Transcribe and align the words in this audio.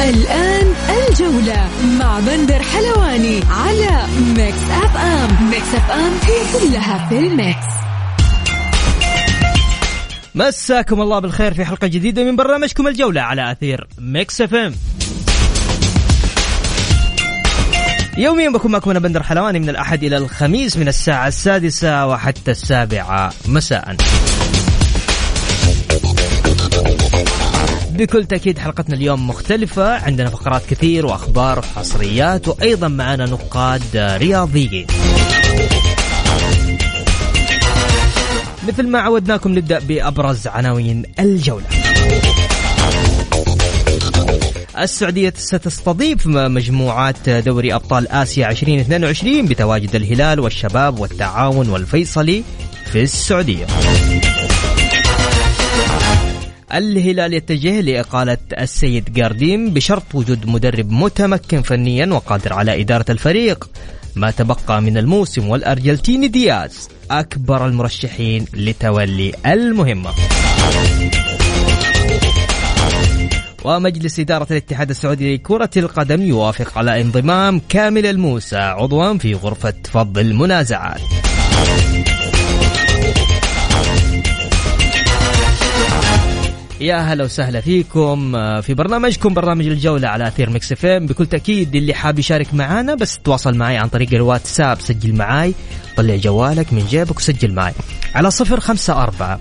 الآن 0.00 0.74
الجولة 1.08 1.68
مع 1.98 2.20
بندر 2.20 2.62
حلواني 2.62 3.40
على 3.50 4.06
Mix 4.36 4.58
FM. 4.70 5.50
Mix 5.50 5.74
FM 5.74 6.12
هي 6.22 6.60
كلها 6.60 7.08
في 7.08 7.18
ال 7.18 7.28
mix. 7.28 7.66
مساكم 10.34 11.00
الله 11.00 11.18
بالخير 11.18 11.54
في 11.54 11.64
حلقة 11.64 11.86
جديدة 11.86 12.24
من 12.24 12.36
برنامجكم 12.36 12.86
الجولة 12.86 13.20
على 13.20 13.52
أثير 13.52 13.86
Mix 13.98 14.40
FM. 14.40 14.74
يوميا 18.18 18.50
بكون 18.50 18.72
معكم 18.72 18.90
أنا 18.90 18.98
بندر 18.98 19.22
حلواني 19.22 19.58
من 19.58 19.68
الأحد 19.68 20.04
إلى 20.04 20.16
الخميس 20.16 20.76
من 20.76 20.88
الساعة 20.88 21.28
السادسة 21.28 22.06
وحتى 22.06 22.50
السابعة 22.50 23.32
مساءً. 23.48 23.96
بكل 27.96 28.24
تأكيد 28.24 28.58
حلقتنا 28.58 28.96
اليوم 28.96 29.28
مختلفة. 29.28 29.94
عندنا 29.98 30.30
فقرات 30.30 30.62
كثير 30.70 31.06
وأخبار 31.06 31.58
وحصريات 31.58 32.48
وأيضا 32.48 32.88
معنا 32.88 33.26
نقاد 33.26 33.82
رياضيين 33.96 34.86
مثل 38.68 38.88
ما 38.88 38.98
عودناكم 39.00 39.58
نبدأ 39.58 39.78
بأبرز 39.78 40.46
عناوين 40.46 41.02
الجولة. 41.18 41.66
السعودية 44.78 45.32
ستستضيف 45.36 46.26
مجموعات 46.26 47.28
دوري 47.28 47.74
أبطال 47.74 48.08
آسيا 48.08 48.50
2022 48.50 49.46
بتواجد 49.46 49.94
الهلال 49.94 50.40
والشباب 50.40 51.00
والتعاون 51.00 51.68
والفيصلي 51.68 52.42
في 52.92 53.02
السعودية. 53.02 53.66
الهلال 56.74 57.34
يتجه 57.34 57.80
لإقالة 57.80 58.38
السيد 58.58 59.12
جارديم 59.12 59.70
بشرط 59.70 60.14
وجود 60.14 60.46
مدرب 60.46 60.90
متمكن 60.90 61.62
فنيا 61.62 62.06
وقادر 62.06 62.52
على 62.52 62.80
إدارة 62.80 63.04
الفريق. 63.10 63.70
ما 64.16 64.30
تبقى 64.30 64.82
من 64.82 64.98
الموسم 64.98 65.48
والأرجنتيني 65.48 66.28
دياز 66.28 66.88
أكبر 67.10 67.66
المرشحين 67.66 68.44
لتولي 68.54 69.32
المهمة. 69.46 70.10
ومجلس 73.64 74.20
إدارة 74.20 74.46
الاتحاد 74.50 74.90
السعودي 74.90 75.34
لكرة 75.34 75.70
القدم 75.76 76.22
يوافق 76.22 76.78
على 76.78 77.00
انضمام 77.00 77.60
كامل 77.68 78.06
الموسى 78.06 78.56
عضوا 78.56 79.18
في 79.18 79.34
غرفة 79.34 79.74
فض 79.92 80.18
المنازعات. 80.18 81.00
يا 86.86 86.96
هلا 86.96 87.24
وسهلا 87.24 87.60
فيكم 87.60 88.36
آه، 88.36 88.60
في 88.60 88.74
برنامجكم 88.74 89.34
برنامج 89.34 89.66
الجولة 89.66 90.08
على 90.08 90.28
أثير 90.28 90.50
Mix 90.50 90.72
FM. 90.72 91.06
بكل 91.06 91.26
تأكيد 91.26 91.76
اللي 91.76 91.94
حاب 91.94 92.18
يشارك 92.18 92.54
معنا 92.54 92.94
بس 92.94 93.18
تواصل 93.18 93.54
معي 93.54 93.76
عن 93.76 93.88
طريق 93.88 94.14
الواتساب 94.14 94.80
سجل 94.80 95.14
معي 95.14 95.54
طلع 95.96 96.16
جوالك 96.16 96.72
من 96.72 96.86
جيبك 96.86 97.16
وسجل 97.16 97.52
معي 97.52 97.72
على 98.14 98.30
صفر 98.30 98.60
خمسة 98.60 99.02
أربعة 99.02 99.40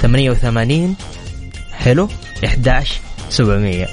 ثمانية 0.00 0.30
وثمانين 0.30 0.94
حلو 1.72 2.08
11 2.44 3.00
700 3.30 3.86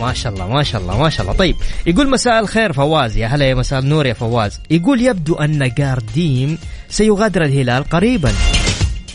ما 0.00 0.14
شاء 0.14 0.32
الله 0.32 0.48
ما 0.48 0.62
شاء 0.62 0.80
الله 0.80 0.98
ما 0.98 1.10
شاء 1.10 1.22
الله. 1.22 1.38
طيب 1.38 1.56
يقول 1.86 2.10
مساء 2.10 2.40
الخير 2.40 2.72
فواز. 2.72 3.16
يا 3.16 3.26
هلا 3.26 3.44
يا 3.44 3.54
مساء 3.54 3.78
النور 3.78 4.06
يا 4.06 4.12
فواز. 4.14 4.60
يقول 4.70 5.00
يبدو 5.00 5.34
أن 5.34 5.72
جارديم 5.78 6.58
سيغادر 6.90 7.44
الهلال 7.44 7.84
قريبا. 7.84 8.32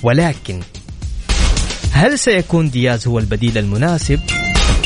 ولكن 0.04 0.60
هل 1.92 2.20
سيكون 2.20 2.70
دياز 2.70 3.08
هو 3.08 3.20
البديل 3.20 3.58
المناسب؟ 3.58 4.20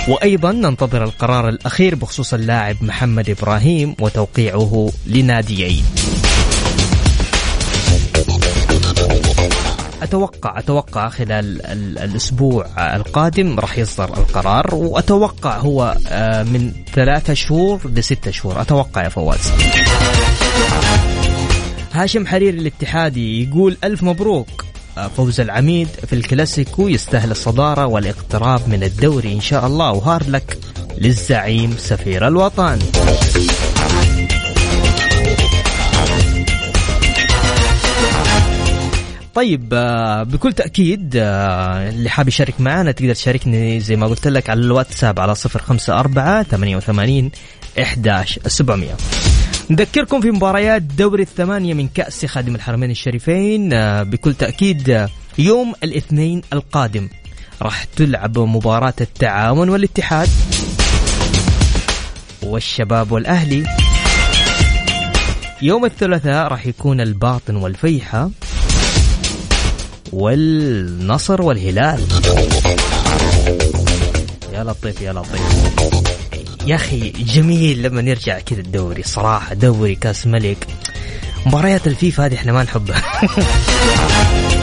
وأيضا 0.08 0.52
ننتظر 0.52 1.04
القرار 1.04 1.50
الأخير 1.50 1.96
بخصوص 1.96 2.34
اللاعب 2.34 2.76
محمد 2.82 3.30
إبراهيم 3.30 3.96
وتوقيعه 4.00 4.90
لناديين 5.08 5.84
أتوقع 10.04 10.60
أتوقع 10.60 11.10
خلال 11.10 11.66
الأسبوع 11.98 12.68
القادم 12.96 13.60
راح 13.60 13.78
يصدر 13.78 14.18
القرار 14.18 14.76
وأتوقع 14.76 15.58
هو 15.58 15.98
آه، 16.08 16.44
من 16.44 16.72
ثلاثة 16.94 17.34
شهور 17.34 17.82
لستة 17.96 18.32
شهور. 18.32 18.62
أتوقع 18.62 19.04
يا 19.04 19.10
فواز. 19.10 19.52
هاشم 21.94 22.28
حرير 22.28 22.54
الاتحادي 22.54 23.44
يقول 23.44 23.78
ألف 23.84 24.04
مبروك. 24.04 24.66
آه، 24.98 25.08
فوز 25.08 25.40
العميد 25.40 25.88
في 26.08 26.14
الكلاسيكو 26.14 26.88
يستاهل 26.88 27.32
الصدارة 27.32 27.86
والاقتراب 27.86 28.70
من 28.70 28.84
الدوري 28.84 29.34
إن 29.34 29.42
شاء 29.42 29.68
الله. 29.68 29.92
و 29.92 29.99
hard 29.99 30.30
luck 30.30 30.58
للزعيم 30.98 31.76
سفير 31.78 32.28
الوطن. 32.28 32.80
طيب 39.38 39.70
آه، 39.74 40.24
بكل 40.24 40.54
تأكيد 40.54 41.14
آه، 41.16 41.90
اللي 41.90 42.10
حاب 42.10 42.28
يشارك 42.28 42.62
معنا 42.62 42.92
تقدر 42.92 43.14
تشاركني 43.14 43.80
زي 43.80 43.96
ما 43.96 44.08
قلت 44.08 44.28
لك 44.28 44.50
على 44.50 44.60
الواتساب 44.60 45.20
على 45.20 45.36
صفر 45.36 45.62
خمسة 45.62 46.00
أربعة 46.00 46.44
ثمانية 46.44 46.78
وثمانين 46.78 47.32
إحداش 47.82 48.40
سبعمية. 48.48 48.96
نذكركم 49.70 50.22
في 50.22 50.32
مباريات 50.32 50.82
دوري 50.82 51.24
الثمانية 51.24 51.74
من 51.74 51.88
كأس 51.88 52.26
خادم 52.26 52.56
الحرمين 52.56 52.92
الشريفين 52.92 53.74
آه، 53.74 54.04
بكل 54.04 54.34
تأكيد 54.34 55.08
يوم 55.38 55.74
الاثنين 55.84 56.42
القادم 56.54 57.10
راح 57.62 57.84
تلعب 57.84 58.40
مباراة 58.40 58.94
التعاون 59.02 59.70
والاتحاد 59.70 60.30
والشباب 62.44 63.12
والأهلي. 63.12 63.64
يوم 65.62 65.86
الثلاثاء 65.86 66.48
راح 66.48 66.68
يكون 66.68 67.02
الباطن 67.02 67.56
والفيحة. 67.56 68.30
والنصر 70.14 71.42
والهلال. 71.42 72.02
يا 74.54 74.64
لطيف 74.64 75.02
يا 75.02 75.14
لطيف. 75.14 75.42
يا 76.68 76.76
أخي 76.76 77.10
جميل 77.10 77.84
لما 77.84 78.02
نرجع 78.02 78.40
كذا 78.40 78.60
الدوري. 78.60 79.04
صراحة 79.04 79.54
دوري 79.54 79.96
كأس 79.96 80.28
ملك. 80.28 80.68
مباريات 81.46 81.88
الفيفا 81.88 82.26
هذه 82.26 82.36
إحنا 82.36 82.52
ما 82.52 82.64
نحبها. 82.64 83.04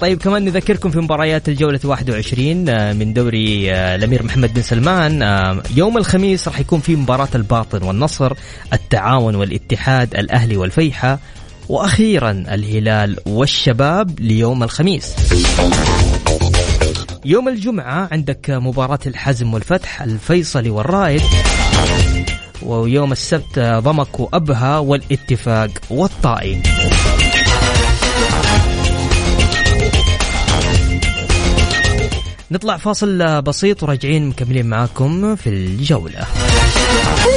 طيب 0.00 0.18
كمان 0.18 0.44
نذكركم 0.44 0.90
في 0.90 1.00
مباريات 1.00 1.48
الجولة 1.48 1.80
21 1.84 2.68
آه، 2.68 2.92
من 2.92 3.12
دوري 3.12 3.72
آه، 3.72 3.96
الأمير 3.96 4.22
محمد 4.22 4.54
بن 4.54 4.62
سلمان. 4.62 5.22
آه، 5.22 5.62
يوم 5.76 5.98
الخميس 5.98 6.48
راح 6.48 6.60
يكون 6.60 6.80
في 6.80 6.96
مباراة 6.96 7.28
الباطن 7.34 7.82
والنصر 7.82 8.32
التعاون 8.72 9.34
والاتحاد 9.34 10.14
الأهلي 10.14 10.56
والفيحة 10.56 11.18
وأخيرا 11.68 12.30
الهلال 12.30 13.16
والشباب 13.26 14.20
ليوم 14.20 14.62
الخميس. 14.62 15.14
يوم 17.24 17.48
الجمعة 17.48 18.08
عندك 18.12 18.50
مباراة 18.50 19.00
الحزم 19.06 19.54
والفتح 19.54 20.02
الفيصلي 20.02 20.70
والرائد 20.70 21.22
ويوم 22.62 23.12
السبت 23.12 23.58
ضمك 23.58 24.20
وأبها 24.20 24.78
والاتفاق 24.78 25.70
والطائي. 25.90 26.62
نطلع 32.52 32.76
فاصل 32.76 33.42
بسيط 33.42 33.82
وراجعين 33.82 34.28
مكملين 34.28 34.66
معاكم 34.66 35.36
في 35.36 35.48
الجولة. 35.48 36.26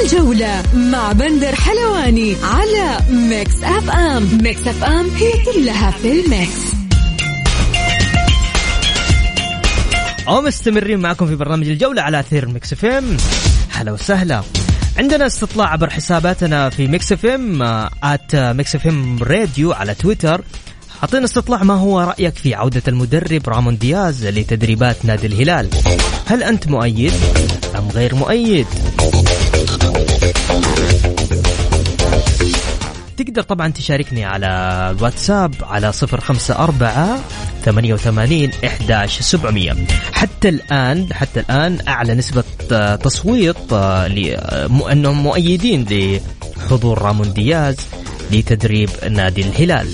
الجولة 0.03 0.63
مع 0.75 1.11
بندر 1.11 1.55
حلواني 1.55 2.35
على 2.43 2.99
Mix 3.09 3.63
FM 3.63 4.37
Mix 4.43 4.67
FM 4.67 5.09
هي 5.09 5.31
كلها 5.45 5.91
في 5.91 6.11
ال 6.11 6.21
mix. 6.21 6.59
ومستمرين 10.27 10.99
معكم 10.99 11.27
في 11.27 11.35
برنامج 11.35 11.67
الجولة 11.67 12.01
على 12.01 12.19
أثير 12.19 12.47
Mix 12.47 12.73
FM 12.73 13.17
هلا 13.71 13.91
وسهلا. 13.91 14.41
عندنا 14.97 15.25
استطلاع 15.25 15.69
عبر 15.69 15.89
حساباتنا 15.89 16.69
في 16.69 16.87
Mix 16.87 17.11
FM 17.11 17.61
at 18.03 18.35
Mix 18.35 18.75
FM 18.75 19.23
Radio 19.23 19.73
على 19.73 19.95
تويتر. 19.95 20.41
أعطينا 20.99 21.25
استطلاع 21.25 21.63
ما 21.63 21.73
هو 21.73 21.99
رأيك 21.99 22.35
في 22.35 22.53
عودة 22.55 22.81
المدرب 22.87 23.49
رامون 23.49 23.77
دياز 23.77 24.25
لتدريبات 24.25 25.05
نادي 25.05 25.27
الهلال. 25.27 25.69
هل 26.25 26.43
أنت 26.43 26.67
مؤيد 26.67 27.13
أم 27.75 27.89
غير 27.89 28.15
مؤيد؟ 28.15 28.67
تقدر 33.17 33.41
طبعا 33.41 33.71
تشاركني 33.71 34.25
على 34.25 34.47
الواتساب 34.97 35.55
على 35.61 35.91
صفر 35.91 36.21
خمسة 36.21 36.55
أربعة 36.55 37.19
ثمانية 37.65 37.93
وثمانين 37.93 38.51
إحداش 38.65 39.19
سبعمية. 39.19 39.75
حتى 40.13 40.49
الآن 40.49 41.13
حتى 41.13 41.39
الآن 41.39 41.77
أعلى 41.87 42.13
نسبة 42.13 42.43
تصويت 42.95 43.73
آه، 43.73 44.07
أنهم 44.91 45.23
مؤيدين 45.23 45.85
لحضور 46.59 47.01
رامون 47.01 47.33
دياز 47.33 47.77
لتدريب 48.31 48.89
نادي 49.09 49.41
الهلال. 49.41 49.87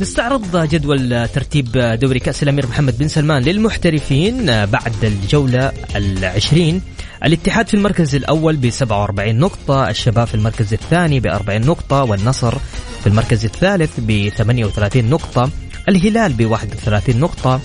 نستعرض 0.00 0.56
جدول 0.56 1.28
ترتيب 1.28 1.72
دوري 2.00 2.18
كأس 2.18 2.42
الأمير 2.42 2.66
محمد 2.66 2.98
بن 2.98 3.08
سلمان 3.08 3.42
للمحترفين 3.42 4.46
بعد 4.66 5.04
الجولة 5.04 5.72
العشرين. 5.96 6.82
الاتحاد 7.24 7.68
في 7.68 7.74
المركز 7.74 8.14
الأول 8.14 8.56
ب 8.56 8.70
47 8.70 9.36
نقطة 9.38 9.88
الشباب 9.88 10.26
في 10.26 10.34
المركز 10.34 10.72
الثاني 10.72 11.20
ب 11.20 11.26
40 11.26 11.60
نقطة 11.60 12.02
والنصر 12.02 12.54
في 13.00 13.06
المركز 13.06 13.44
الثالث 13.44 13.90
ب 13.98 14.28
38 14.28 15.04
نقطة 15.04 15.50
الهلال 15.88 16.32
ب 16.32 16.50
31 16.50 17.20
نقطة 17.20 17.60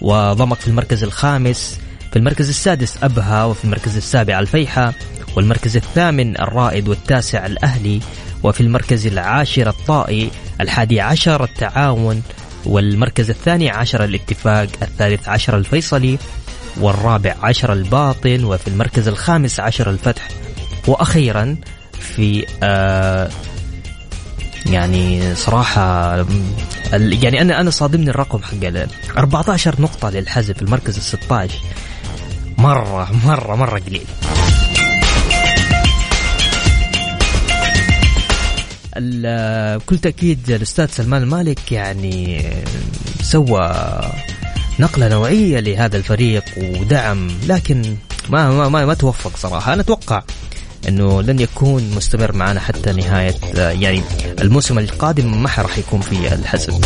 وضمك 0.00 0.56
في 0.56 0.68
المركز 0.68 1.02
الخامس 1.02 1.78
في 2.10 2.18
المركز 2.18 2.48
السادس 2.48 2.98
أبها 3.02 3.44
وفي 3.44 3.64
المركز 3.64 3.96
السابع 3.96 4.38
الفيحة 4.38 4.94
والمركز 5.36 5.76
الثامن 5.76 6.40
الرائد 6.40 6.88
والتاسع 6.88 7.46
الأهلي. 7.46 8.00
وفي 8.46 8.60
المركز 8.60 9.06
العاشر 9.06 9.68
الطائي 9.68 10.30
الحادي 10.60 11.00
عشر 11.00 11.44
التعاون 11.44 12.22
والمركز 12.66 13.30
الثاني 13.30 13.70
عشر 13.70 14.04
الاتفاق 14.04 14.68
الثالث 14.82 15.28
عشر 15.28 15.56
الفيصلي 15.56 16.18
والرابع 16.80 17.34
عشر 17.42 17.72
الباطن 17.72 18.44
وفي 18.44 18.68
المركز 18.68 19.08
الخامس 19.08 19.60
عشر 19.60 19.90
الفتح. 19.90 20.28
وأخيرا 20.86 21.56
في 21.92 22.46
آه 22.62 23.30
يعني 24.66 25.34
صراحة 25.34 26.16
يعني 26.92 27.40
أنا 27.42 27.60
أنا 27.60 27.70
صادمني 27.70 28.10
الرقم 28.10 28.42
حق 28.42 28.64
ال 28.64 28.88
14 29.18 29.74
نقطة 29.82 30.10
للحزم 30.10 30.54
في 30.54 30.62
المركز 30.62 30.96
ال 30.96 31.02
16 31.02 31.54
مرة 32.58 33.08
مرة 33.26 33.56
مرة 33.56 33.78
قليل. 33.78 34.06
بكل 38.98 39.98
تأكيد 39.98 40.50
الأستاذ 40.50 40.86
سلمان 40.86 41.22
المالك 41.22 41.72
يعني 41.72 42.44
سوى 43.22 44.00
نقلة 44.80 45.08
نوعية 45.08 45.60
لهذا 45.60 45.96
الفريق 45.96 46.44
ودعم 46.56 47.28
لكن 47.46 47.96
ما 48.28 48.50
ما 48.50 48.68
ما, 48.68 48.86
ما 48.86 48.94
توفق 48.94 49.36
صراحة. 49.36 49.72
أنا 49.72 49.82
أتوقع 49.82 50.22
إنه 50.88 51.22
لن 51.22 51.40
يكون 51.40 51.90
مستمر 51.96 52.32
معنا 52.32 52.60
حتى 52.60 52.92
نهاية 52.92 53.34
يعني 53.54 54.02
الموسم 54.40 54.78
القادم 54.78 55.42
ما 55.42 55.50
راح 55.58 55.78
يكون 55.78 56.00
في 56.00 56.34
الحزم. 56.34 56.80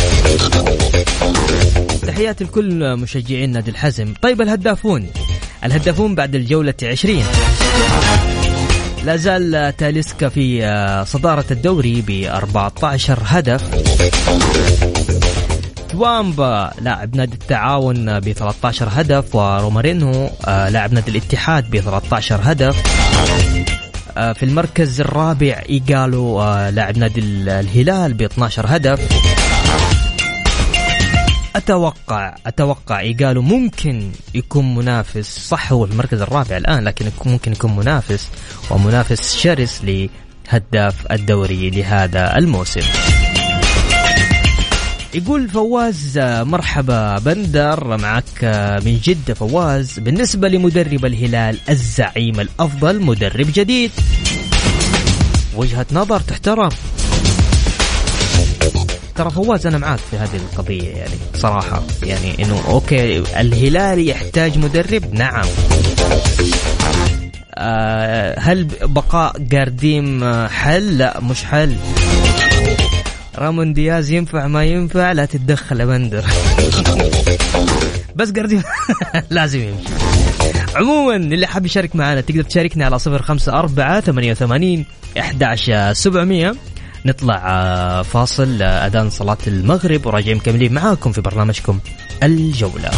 تحياتي 2.07 2.43
لكل 2.43 2.97
مشجعين 2.97 3.51
نادي 3.51 3.71
الحزم، 3.71 4.13
طيب 4.21 4.41
الهدافون. 4.41 5.07
الهدافون 5.63 6.15
بعد 6.15 6.35
الجولة 6.35 6.73
20 6.83 7.23
لا 9.05 9.15
زال 9.15 9.75
تاليسكا 9.77 10.29
في 10.29 10.61
صدارة 11.07 11.45
الدوري 11.51 12.01
ب 12.01 12.09
14 12.09 13.19
هدف. 13.25 13.63
توامبا 15.89 16.71
لاعب 16.81 17.15
نادي 17.15 17.33
التعاون 17.33 18.19
ب 18.19 18.31
13 18.31 18.87
هدف 18.91 19.35
ورومارينو 19.35 20.29
لاعب 20.47 20.93
نادي 20.93 21.11
الاتحاد 21.11 21.69
ب 21.71 21.79
13 21.79 22.39
هدف. 22.43 22.81
في 24.15 24.43
المركز 24.43 25.01
الرابع 25.01 25.61
إيجالو 25.69 26.43
لاعب 26.69 26.97
نادي 26.97 27.19
الهلال 27.19 28.13
ب 28.13 28.21
12 28.21 28.65
هدف. 28.67 28.99
أتوقع 31.55 32.35
أتوقع 32.47 32.99
إيجالو 32.99 33.41
ممكن 33.41 34.11
يكون 34.35 34.75
منافس 34.75 35.47
صح 35.47 35.73
هو 35.73 35.85
المركز 35.85 36.21
الرابع 36.21 36.57
الآن 36.57 36.83
لكن 36.83 37.05
ممكن 37.25 37.51
يكون 37.51 37.75
منافس 37.75 38.27
ومنافس 38.69 39.37
شرس 39.37 39.81
لهداف 39.83 41.11
الدوري 41.11 41.69
لهذا 41.69 42.37
الموسم. 42.37 42.81
يقول 45.13 45.49
فواز 45.49 46.19
مرحبا 46.19 47.17
بندر 47.19 47.97
معك 47.97 48.43
من 48.85 48.99
جدة 49.03 49.33
فواز. 49.33 49.99
بالنسبة 49.99 50.49
لمدرب 50.49 51.05
الهلال 51.05 51.57
الزعيم 51.69 52.39
الأفضل 52.39 53.01
مدرب 53.01 53.47
جديد. 53.53 53.91
وجهة 55.55 55.85
نظر 55.91 56.19
تحترم. 56.19 56.69
ترى 59.15 59.31
فواز 59.31 59.67
أنا 59.67 59.77
معاك 59.77 59.99
في 59.99 60.17
هذه 60.17 60.35
القضية 60.35 60.89
يعني 60.89 61.13
صراحة. 61.35 61.83
يعني 62.03 62.43
إنه 62.43 62.61
okay 62.67 63.17
الهلال 63.39 64.09
يحتاج 64.09 64.57
مدرب؟ 64.57 65.13
نعم. 65.13 65.45
آه 67.55 68.39
هل 68.39 68.63
بقاء 68.81 69.37
جارديم 69.39 70.35
حل؟ 70.47 70.97
لا 70.97 71.19
مش 71.19 71.43
حل. 71.43 71.75
رامون 73.37 73.73
دياز 73.73 74.11
ينفع 74.11 74.47
ما 74.47 74.63
ينفع؟ 74.65 75.11
لا 75.11 75.25
تتدخل 75.25 75.79
يا 75.79 75.85
بندر. 75.85 76.25
بس 78.15 78.31
جارديم 78.31 78.63
لازم 79.29 79.59
يمشي. 79.59 79.93
عموما 80.75 81.15
اللي 81.15 81.47
حاب 81.47 81.65
يشارك 81.65 81.95
معنا 81.95 82.21
تقدر 82.21 82.43
تشاركني 82.43 82.83
على 82.83 82.99
صفر 82.99 83.21
خمسة 83.21 83.53
أربعة 83.59 83.99
ثمانية 84.01 84.31
وثمانين 84.31 84.85
أحداش 85.19 85.71
سبعمية. 85.91 86.55
نطلع 87.05 88.03
فاصل 88.03 88.61
أذان 88.61 89.09
صلاة 89.09 89.37
المغرب 89.47 90.05
وراجعين 90.05 90.37
مكملين 90.37 90.73
معاكم 90.73 91.11
في 91.11 91.21
برنامجكم 91.21 91.79
الجولة. 92.23 92.91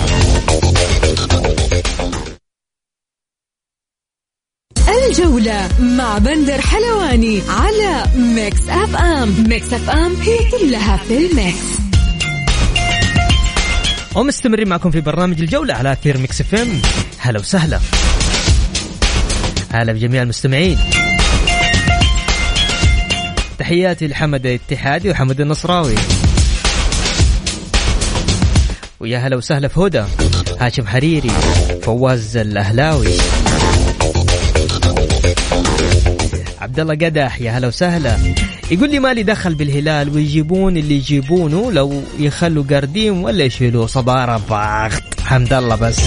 الجولة 5.07 5.69
مع 5.79 6.17
بندر 6.17 6.62
حلواني 6.62 7.41
على 7.50 8.03
Mix 8.15 8.69
FM. 8.69 9.50
Mix 9.50 9.73
FM 9.73 10.15
هي 10.15 10.38
كلها 10.51 10.98
في 10.98 11.17
ال 11.17 11.25
mix. 11.25 11.57
ومستمرين 14.15 14.67
معكم 14.67 14.91
في 14.91 15.01
برنامج 15.01 15.41
الجولة 15.41 15.74
على 15.74 15.91
أثير 15.91 16.17
ميكس 16.17 16.41
أف 16.41 16.55
أم. 16.55 16.81
هلا 17.17 17.39
وسهلا. 17.39 17.79
هلا 19.72 19.93
بجميع 19.93 20.22
المستمعين. 20.22 20.77
تحياتي 23.63 24.08
لحمد 24.08 24.46
الاتحادي 24.46 25.10
وحمد 25.10 25.41
النصراوي. 25.41 25.96
ويا 29.00 29.17
هلا 29.17 29.36
وسهلا 29.36 29.67
في 29.67 29.79
هدى 29.79 30.03
هاشم 30.60 30.88
حريري 30.88 31.32
فواز 31.82 32.38
الأهلاوي. 32.38 33.08
عبد 36.62 36.79
الله 36.79 36.93
قدح 36.93 37.41
يا 37.41 37.51
هلا 37.51 37.67
وسهلا. 37.67 38.17
يقول 38.72 38.91
لي 38.91 39.00
مالي 39.00 39.24
دخل 39.24 39.55
بالهلال 39.55 40.10
ويجيبون 40.10 40.77
اللي 40.77 40.96
يجيبونه 40.96 41.72
لو 41.72 42.01
يخلوا 42.20 42.63
جارديم 42.69 43.23
ولا 43.24 43.43
يشيلوا 43.43 43.88
صدارة 43.88 44.41
باخت 44.50 45.20
حمد 45.22 45.53
الله 45.53 45.75
بس. 45.75 46.00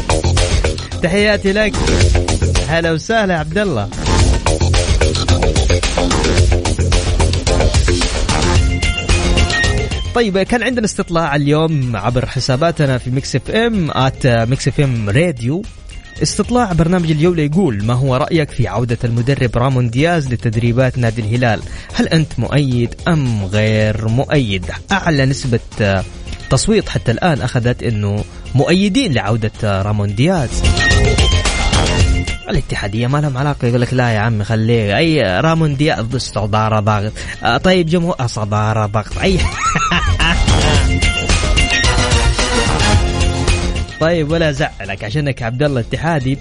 تحياتي 1.02 1.52
لك. 1.52 1.72
هلا 2.68 2.92
وسهلا 2.92 3.38
عبد 3.38 3.58
الله 3.58 3.88
طيب 10.16 10.38
كان 10.38 10.62
عندنا 10.62 10.84
استطلاع 10.84 11.36
اليوم 11.36 11.96
عبر 11.96 12.26
حساباتنا 12.26 12.98
في 12.98 13.10
ميكس 13.10 13.36
اف 13.36 13.50
ام 13.50 13.90
at 13.90 14.26
ميكس 14.26 14.68
اف 14.68 14.80
ام 14.80 15.10
راديو 15.10 15.62
استطلاع 16.22 16.72
برنامج 16.72 17.10
الجولة 17.10 17.42
يقول 17.42 17.84
ما 17.84 17.94
هو 17.94 18.16
رأيك 18.16 18.50
في 18.50 18.68
عودة 18.68 18.98
المدرب 19.04 19.50
رامون 19.56 19.90
دياز 19.90 20.32
لتدريبات 20.32 20.98
نادي 20.98 21.20
الهلال؟ 21.22 21.60
هل 21.94 22.08
أنت 22.08 22.38
مؤيد 22.38 22.94
أم 23.08 23.44
غير 23.44 24.08
مؤيد؟ 24.08 24.64
أعلى 24.92 25.26
نسبة 25.26 25.60
تصويت 26.50 26.88
حتى 26.88 27.12
الآن 27.12 27.40
أخذت 27.40 27.82
أنه 27.82 28.24
مؤيدين 28.54 29.12
لعودة 29.12 29.82
رامون 29.82 30.14
دياز. 30.14 30.62
الاتحادية 32.48 33.06
ما 33.06 33.18
لهم 33.18 33.38
علاقة 33.38 33.68
يقول 33.68 33.80
لك 33.80 33.94
لا 33.94 34.10
يا 34.10 34.18
عمي 34.18 34.44
خليه 34.44 34.96
أي 34.96 35.40
رامون 35.40 35.76
دياز 35.76 36.16
صدارة 36.16 36.80
ضاغط 36.80 37.12
آه، 37.42 37.56
طيب 37.56 37.86
جمهور 37.86 38.26
صدارة 38.26 38.86
ضغط 38.86 39.18
أي 39.18 39.38
طيب 44.06 44.30
ولا 44.30 44.52
زعلك 44.52 45.04
عشانك 45.04 45.42
عبد 45.42 45.62
الله 45.62 45.80
اتحادي 45.80 46.38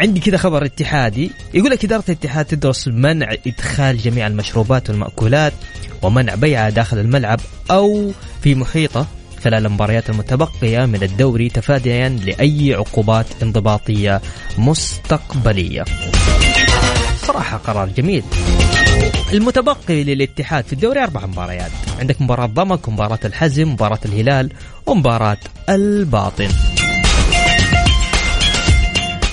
عندي 0.00 0.20
كذا 0.20 0.36
خبر 0.36 0.64
اتحادي. 0.64 1.30
يقول 1.54 1.70
لك 1.70 1.84
إدارة 1.84 2.04
الاتحاد 2.08 2.44
تدرس 2.44 2.88
منع 2.88 3.34
إدخال 3.46 3.98
جميع 3.98 4.26
المشروبات 4.26 4.90
والمأكولات 4.90 5.52
ومنع 6.02 6.34
بيعها 6.34 6.70
داخل 6.70 6.98
الملعب 6.98 7.40
أو 7.70 8.12
في 8.42 8.54
محيطة 8.54 9.06
خلال 9.44 9.66
المباريات 9.66 10.10
المتبقية 10.10 10.86
من 10.86 11.02
الدوري 11.02 11.48
تفاديا 11.48 12.08
لأي 12.08 12.74
عقوبات 12.74 13.26
انضباطية 13.42 14.20
مستقبلية. 14.58 15.84
صراحة 17.22 17.56
قرار 17.56 17.88
جميل. 17.88 18.22
المتبقي 19.32 20.04
للاتحاد 20.04 20.64
في 20.64 20.72
الدوري 20.72 21.02
أربع 21.02 21.26
مباريات. 21.26 21.70
عندك 22.00 22.22
مباراة 22.22 22.46
ضمك 22.46 22.88
ومباراة 22.88 23.20
الحزم 23.24 23.72
مباراة 23.72 24.00
الهلال 24.04 24.52
ومباراة 24.86 25.38
الباطن. 25.68 26.48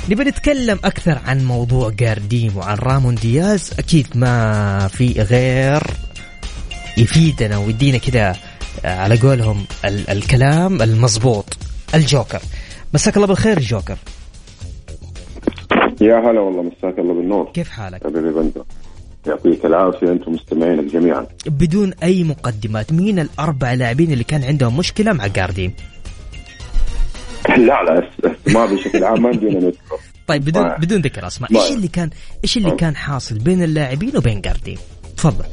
نبي 0.10 0.24
نتكلم 0.24 0.80
أكثر 0.84 1.20
عن 1.26 1.46
موضوع 1.46 1.90
جارديم 1.90 2.58
وعن 2.58 2.78
رامون 2.78 3.16
دياز. 3.16 3.72
أكيد 3.80 4.08
ما 4.16 4.88
في 4.88 5.22
غير 5.22 5.84
يفيدنا 6.98 7.58
ويدينا 7.58 7.98
كذا 7.98 8.36
على 8.84 9.18
قولهم 9.18 9.66
ال- 9.86 10.10
الكلام 10.10 10.82
المضبوط. 10.82 11.58
الجوكر. 11.96 12.42
مساك 12.94 13.16
الله 13.16 13.28
بالخير 13.28 13.60
جوكر. 13.60 13.98
يا 16.02 16.16
هلا 16.20 16.40
والله 16.40 16.62
مساك 16.64 17.00
الله 17.00 17.14
بالنور. 17.14 17.52
كيف 17.54 17.70
حالك؟ 17.70 18.04
حبيبي 18.04 18.32
بندر. 18.32 18.64
يعطيك 19.28 19.66
العافية 19.66 20.12
أنتم 20.12 20.32
مستمعينك 20.32 20.94
جميعا. 20.94 21.28
بدون 21.46 21.94
أي 22.04 22.24
مقدمات 22.24 22.94
مين 22.94 23.20
الأربع 23.20 23.74
لاعبين 23.74 24.12
اللي 24.12 24.24
كان 24.24 24.44
عندهم 24.44 24.78
مشكلة 24.78 25.14
مع 25.14 25.28
جارديم؟ 25.28 25.74
لا 27.68 27.84
لا 27.84 28.04
ما 28.54 28.66
بشكل 28.66 29.04
عام 29.04 29.22
ما 29.24 29.32
بدينا 29.32 29.60
نذكر 29.60 29.98
طيب 30.28 30.46
بدون 30.46 30.64
ما- 30.64 30.78
بدون 30.78 31.02
ذكر 31.02 31.28
أسماء 31.28 31.54
ما- 31.54 31.60
إيش 31.60 31.72
اللي 31.72 31.88
كان 31.88 32.10
إيش 32.44 32.58
اللي 32.58 32.70
ما- 32.70 32.76
كان 32.76 32.96
حاصل 32.96 33.38
بين 33.40 33.64
اللاعبين 33.64 34.18
وبين 34.18 34.42
جارديم؟ 34.42 34.78
تفضل. 35.18 35.46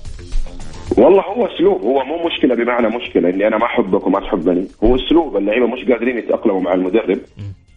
والله 0.96 1.22
هو 1.22 1.46
أسلوب 1.46 1.82
هو 1.82 2.04
مو 2.04 2.26
مشكلة 2.26 2.54
بمعنى 2.54 2.96
مشكلة 2.96 3.28
إني 3.30 3.46
أنا 3.46 3.58
ما 3.58 3.64
أحبك 3.66 4.06
وما 4.06 4.20
تحبني. 4.20 4.66
هو 4.84 4.96
أسلوب 4.96 5.36
اللعيبة 5.36 5.66
مش 5.66 5.84
قادرين 5.92 6.18
يتأقلموا 6.18 6.60
مع 6.60 6.74
المدرب. 6.74 7.20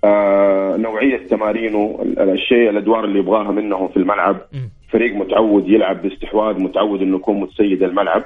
آه 0.03 0.77
نوعية 0.77 1.27
تمارينه 1.27 1.99
ال- 2.01 2.19
الشيء 2.29 2.69
الأدوار 2.69 3.05
اللي 3.05 3.19
يبغاها 3.19 3.51
منهم 3.51 3.87
في 3.87 3.97
الملعب. 3.97 4.37
فريق 4.93 5.15
متعود 5.15 5.69
يلعب 5.69 6.01
باستحواذ 6.01 6.59
متعود 6.59 7.01
إنه 7.01 7.15
يكون 7.15 7.39
متسيد 7.39 7.83
الملعب. 7.83 8.23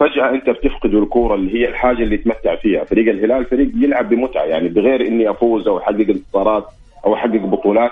فجأة 0.00 0.30
أنت 0.30 0.50
بتفقد 0.50 0.94
الكورة 0.94 1.34
اللي 1.34 1.54
هي 1.54 1.68
الحاجة 1.68 2.02
اللي 2.02 2.14
يتمتع 2.14 2.56
فيها. 2.56 2.84
فريق 2.84 3.08
الهلال 3.08 3.44
فريق 3.44 3.70
يلعب 3.76 4.08
بمتعة 4.08 4.42
يعني 4.42 4.68
بغير 4.68 5.06
إني 5.06 5.30
أفوز 5.30 5.68
أو 5.68 5.78
أحقق 5.78 6.06
انتصارات 6.08 6.64
أو 7.06 7.14
أحقق 7.14 7.36
بطولات. 7.36 7.90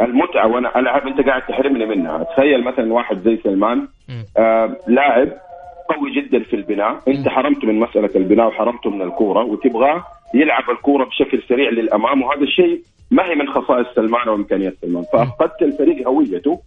المتعة 0.00 0.46
وأنا 0.46 0.78
ألعب 0.78 1.06
أنت 1.06 1.20
قاعد 1.28 1.42
تحرمني 1.42 1.86
منها. 1.86 2.22
تخيل 2.22 2.64
مثلا 2.64 2.92
واحد 2.92 3.18
زي 3.18 3.36
سلمان. 3.44 3.88
آه 4.36 4.76
لاعب 4.88 5.28
قوي 5.88 6.10
جدا 6.12 6.38
في 6.38 6.56
البناء. 6.56 7.00
أنت 7.08 7.28
حرمته 7.28 7.66
من 7.66 7.80
مسألة 7.80 8.10
البناء 8.16 8.46
وحرمته 8.46 8.90
من 8.90 9.02
الكورة 9.02 9.44
وتبغاه 9.44 10.04
يلعب 10.34 10.70
الكورة 10.70 11.04
بشكل 11.04 11.42
سريع 11.48 11.70
للأمام. 11.70 12.22
وهذا 12.22 12.42
الشيء 12.42 12.80
ما 13.10 13.30
هي 13.30 13.34
من 13.34 13.48
خصائص 13.48 13.86
سلمان 13.94 14.28
وإمكانيات 14.28 14.74
سلمان. 14.82 15.04
فأفقدت 15.12 15.62
الفريق 15.62 16.08
هويته. 16.08 16.60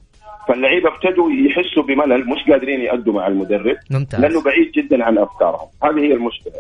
فاللعيبة 0.48 0.90
ابتدوا 0.96 1.30
يحسوا 1.32 1.84
بملل 1.84 2.30
مش 2.30 2.52
قادرين 2.52 2.82
يأدوا 2.82 3.14
مع 3.14 3.28
المدرب 3.28 3.76
ممتاز. 3.90 4.20
لأنه 4.20 4.42
بعيد 4.42 4.72
جدا 4.72 5.04
عن 5.04 5.18
أفكارهم. 5.18 5.68
هذه 5.84 6.00
هي 6.00 6.14
المشكلة. 6.14 6.54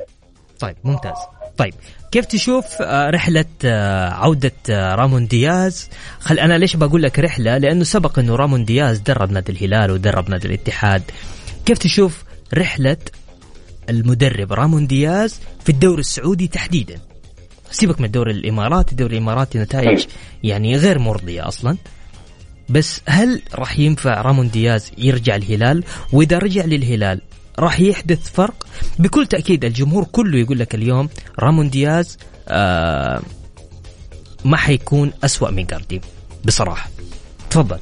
طيب 0.60 0.76
ممتاز. 0.84 1.18
طيب 1.58 1.74
كيف 2.12 2.26
تشوف 2.26 2.66
آه، 2.82 3.10
رحلة 3.10 3.46
آه، 3.66 4.10
عودة 4.10 4.52
آه، 4.70 4.96
رامون 4.96 5.28
دياز؟ 5.28 5.90
خل 6.20 6.40
أنا 6.40 6.58
ليش 6.58 6.76
بقول 6.76 7.04
لك 7.04 7.20
رحلة؟ 7.20 7.58
لأنه 7.58 7.84
سبق 7.84 8.20
أنه 8.20 8.36
رامون 8.36 8.66
دياز 8.66 9.00
درب 9.00 9.32
نادي 9.32 9.52
الهلال 9.52 9.92
ودرب 9.92 10.30
نادي 10.30 10.48
الاتحاد. 10.48 11.02
كيف 11.66 11.78
تشوف 11.78 12.24
رحلة 12.54 12.98
المدرب 13.90 14.54
رامون 14.54 14.88
دياز 14.88 15.42
في 15.64 15.70
الدوري 15.70 16.00
السعودي 16.00 16.48
تحديدا؟ 16.48 16.96
سيبك 17.72 18.00
من 18.00 18.06
الدوري 18.06 18.32
الإماراتي 18.32 18.92
الدوري 18.92 19.18
الإماراتي 19.18 19.60
نتائج 19.60 20.06
يعني 20.44 20.78
غير 20.78 21.00
مرضية 21.00 21.48
أصلا. 21.48 21.78
بس 22.70 23.02
هل 23.08 23.42
راح 23.56 23.80
ينفع 23.80 24.22
رامون 24.22 24.50
دياز 24.50 24.92
يرجع 24.98 25.36
الهلال؟ 25.36 25.84
وإذا 26.14 26.38
رجع 26.38 26.66
للهلال 26.66 27.22
راح 27.60 27.80
يحدث 27.80 28.32
فرق؟ 28.32 28.68
بكل 29.00 29.26
تأكيد 29.26 29.66
الجمهور 29.66 30.04
كله 30.04 30.38
يقول 30.38 30.60
لك 30.60 30.76
اليوم 30.76 31.10
رامون 31.40 31.70
دياز 31.70 32.18
آه 32.48 33.22
ما 34.46 34.58
حيكون 34.58 35.12
أسوأ 35.24 35.52
من 35.52 35.66
جارديم. 35.66 36.02
بصراحة. 36.46 36.90
تفضل. 37.50 37.78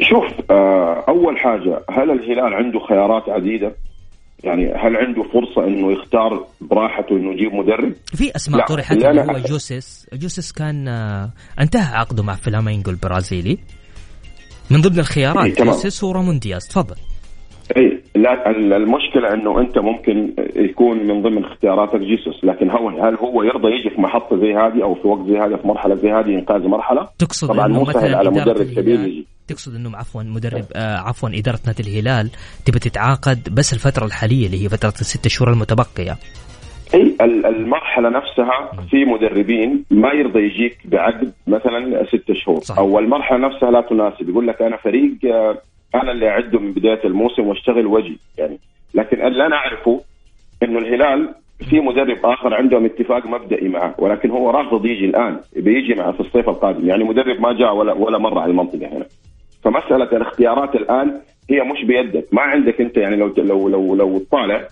شوف 0.00 0.24
آه 0.50 1.04
أول 1.08 1.38
حاجة 1.38 1.80
هل 1.90 2.10
الهلال 2.10 2.54
عنده 2.54 2.80
خيارات 2.80 3.28
عديدة؟ 3.28 3.72
يعني 4.44 4.64
هل 4.66 4.96
عنده 4.96 5.22
فرصة 5.22 5.66
إنه 5.66 5.92
يختار 5.92 6.46
براحته 6.60 7.16
إنه 7.16 7.32
يجيب 7.32 7.52
مدرب؟ 7.54 7.92
في 8.14 8.36
أسماء 8.36 8.60
لا، 8.60 8.66
طرحت 8.66 8.92
اللي 8.92 9.20
هو 9.20 9.26
أحب- 9.26 9.48
جيسوس. 9.48 10.06
جيسوس 10.12 10.52
كان 10.52 10.88
آه 10.88 11.30
انتهى 11.60 11.96
عقده 11.96 12.22
مع 12.22 12.34
فلامينجو 12.34 12.90
البرازيلي 12.90 13.58
من 14.70 14.80
ضمن 14.80 14.92
إيه، 14.92 15.00
الخيارات 15.00 15.56
تمام. 15.56 15.70
جيسوس 15.72 16.04
ورامون 16.04 16.38
دياز. 16.38 16.68
تفضل. 16.68 16.96
إي 17.76 18.00
لا 18.14 18.50
ال- 18.50 18.72
المشكلة 18.72 19.34
إنه 19.34 19.60
أنت 19.60 19.78
ممكن 19.78 20.32
يكون 20.56 21.06
من 21.06 21.22
ضمن 21.22 21.44
اختياراتك 21.44 22.00
جيسوس 22.00 22.44
لكن 22.44 22.70
هو 22.70 22.88
هل 22.88 23.14
هو 23.14 23.42
يرضى 23.42 23.68
يجي 23.68 23.90
في 23.90 24.00
محطة 24.00 24.36
زي 24.36 24.54
هذه 24.54 24.82
أو 24.82 24.94
في 24.94 25.08
وقت 25.08 25.26
زي 25.28 25.38
هذا 25.38 25.56
في 25.56 25.66
مرحلة 25.68 25.94
زي 25.94 26.12
هذه 26.12 26.26
إنقاذ 26.34 26.62
مرحلة؟ 26.68 27.08
تقصد 27.18 27.48
طبعا 27.48 27.68
مو 27.68 27.84
سهل 27.84 27.96
مثلا 27.96 28.18
على 28.18 28.30
مدرب 28.30 28.62
كبير 28.62 29.00
يجي. 29.00 29.26
تقصد 29.48 29.74
إنه 29.74 29.96
عفوا 29.96 30.22
مدرب 30.22 30.64
آه 30.74 30.96
عفوا 30.96 31.28
إدارة 31.34 31.58
نادي 31.66 31.82
الهلال 31.82 32.30
تبي 32.64 32.78
تتعاقد 32.78 33.48
بس 33.54 33.72
الفترة 33.72 34.04
الحالية 34.06 34.46
اللي 34.46 34.64
هي 34.64 34.68
فترة 34.68 34.88
الست 35.00 35.28
شهور 35.28 35.52
المتبقية؟ 35.52 36.16
إي 36.94 37.16
ال- 37.20 37.46
المرحلة 37.46 38.08
نفسها 38.08 38.70
في 38.90 39.04
مدربين 39.04 39.84
ما 39.90 40.08
يرضى 40.12 40.40
يجيك 40.40 40.78
بعقد 40.84 41.32
مثلا 41.46 42.04
ست 42.06 42.32
شهور. 42.32 42.60
صحيح. 42.60 42.78
أو 42.78 42.98
المرحلة 42.98 43.38
نفسها 43.38 43.70
لا 43.70 43.80
تناسب. 43.80 44.28
يقول 44.28 44.46
لك 44.46 44.62
أنا 44.62 44.76
فريق 44.76 45.12
آه، 45.24 45.58
أنا 45.94 46.12
اللي 46.12 46.28
أعده 46.28 46.58
من 46.58 46.72
بداية 46.72 47.04
الموسم 47.04 47.46
وأشتغل 47.46 47.86
وجهي 47.86 48.16
يعني. 48.38 48.58
لكن 48.94 49.26
اللي 49.26 49.46
أنا 49.46 49.56
أعرفه 49.56 50.00
إنه 50.62 50.78
الهلال 50.78 51.34
في 51.70 51.80
مدرب 51.80 52.26
آخر 52.26 52.54
عندهم 52.54 52.84
اتفاق 52.84 53.26
مبدئي 53.26 53.68
معه 53.68 53.94
ولكن 53.98 54.30
هو 54.30 54.50
رافض 54.50 54.86
يجي 54.86 55.04
الآن 55.04 55.40
بيجي 55.56 55.94
معه 55.94 56.12
في 56.12 56.20
الصيف 56.20 56.48
القادم. 56.48 56.88
يعني 56.88 57.04
مدرب 57.04 57.40
ما 57.40 57.52
جاء 57.52 57.74
ولا 57.74 57.92
ولا 57.92 58.18
مرة 58.18 58.40
على 58.40 58.50
المنطقة 58.50 58.86
هنا. 58.86 59.06
فمسألة 59.64 60.04
الاختيارات 60.16 60.74
الآن 60.74 61.20
هي 61.50 61.60
مش 61.60 61.84
بيدك. 61.84 62.26
ما 62.32 62.42
عندك 62.42 62.80
أنت 62.80 62.96
يعني 62.96 63.16
لو 63.16 63.34
لو 63.36 63.68
لو 63.68 63.94
لو 63.94 64.18
تطالع 64.18 64.68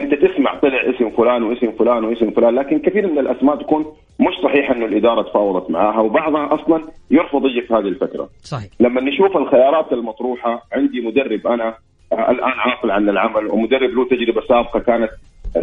انت 0.00 0.14
تسمع 0.14 0.54
طلع 0.54 0.80
اسم 0.90 1.10
فلان 1.10 1.42
واسم 1.42 1.72
فلان 1.72 2.04
واسم 2.04 2.30
فلان 2.30 2.54
لكن 2.54 2.78
كثير 2.78 3.06
من 3.06 3.18
الأسماء 3.18 3.56
تكون 3.56 3.84
مش 4.20 4.34
صحيح 4.42 4.70
إنه 4.70 4.86
الإدارة 4.86 5.22
تفاوضت 5.22 5.70
معاها 5.70 6.00
وبعضها 6.00 6.54
أصلا 6.54 6.82
يرفض 7.10 7.46
يجي 7.46 7.60
في 7.62 7.74
هذه 7.74 7.88
الفترة 7.88 8.28
صحيح 8.42 8.68
لما 8.80 9.00
نشوف 9.00 9.36
الخيارات 9.36 9.92
المطروحة 9.92 10.62
عندي 10.72 11.00
مدرب 11.00 11.46
أنا 11.46 11.74
آه، 12.12 12.30
الآن 12.30 12.52
عاطل 12.58 12.90
عن 12.90 13.08
العمل 13.08 13.46
ومدرب 13.46 13.90
له 13.90 14.08
تجربة 14.08 14.40
سابقة 14.48 14.80
كانت 14.80 15.10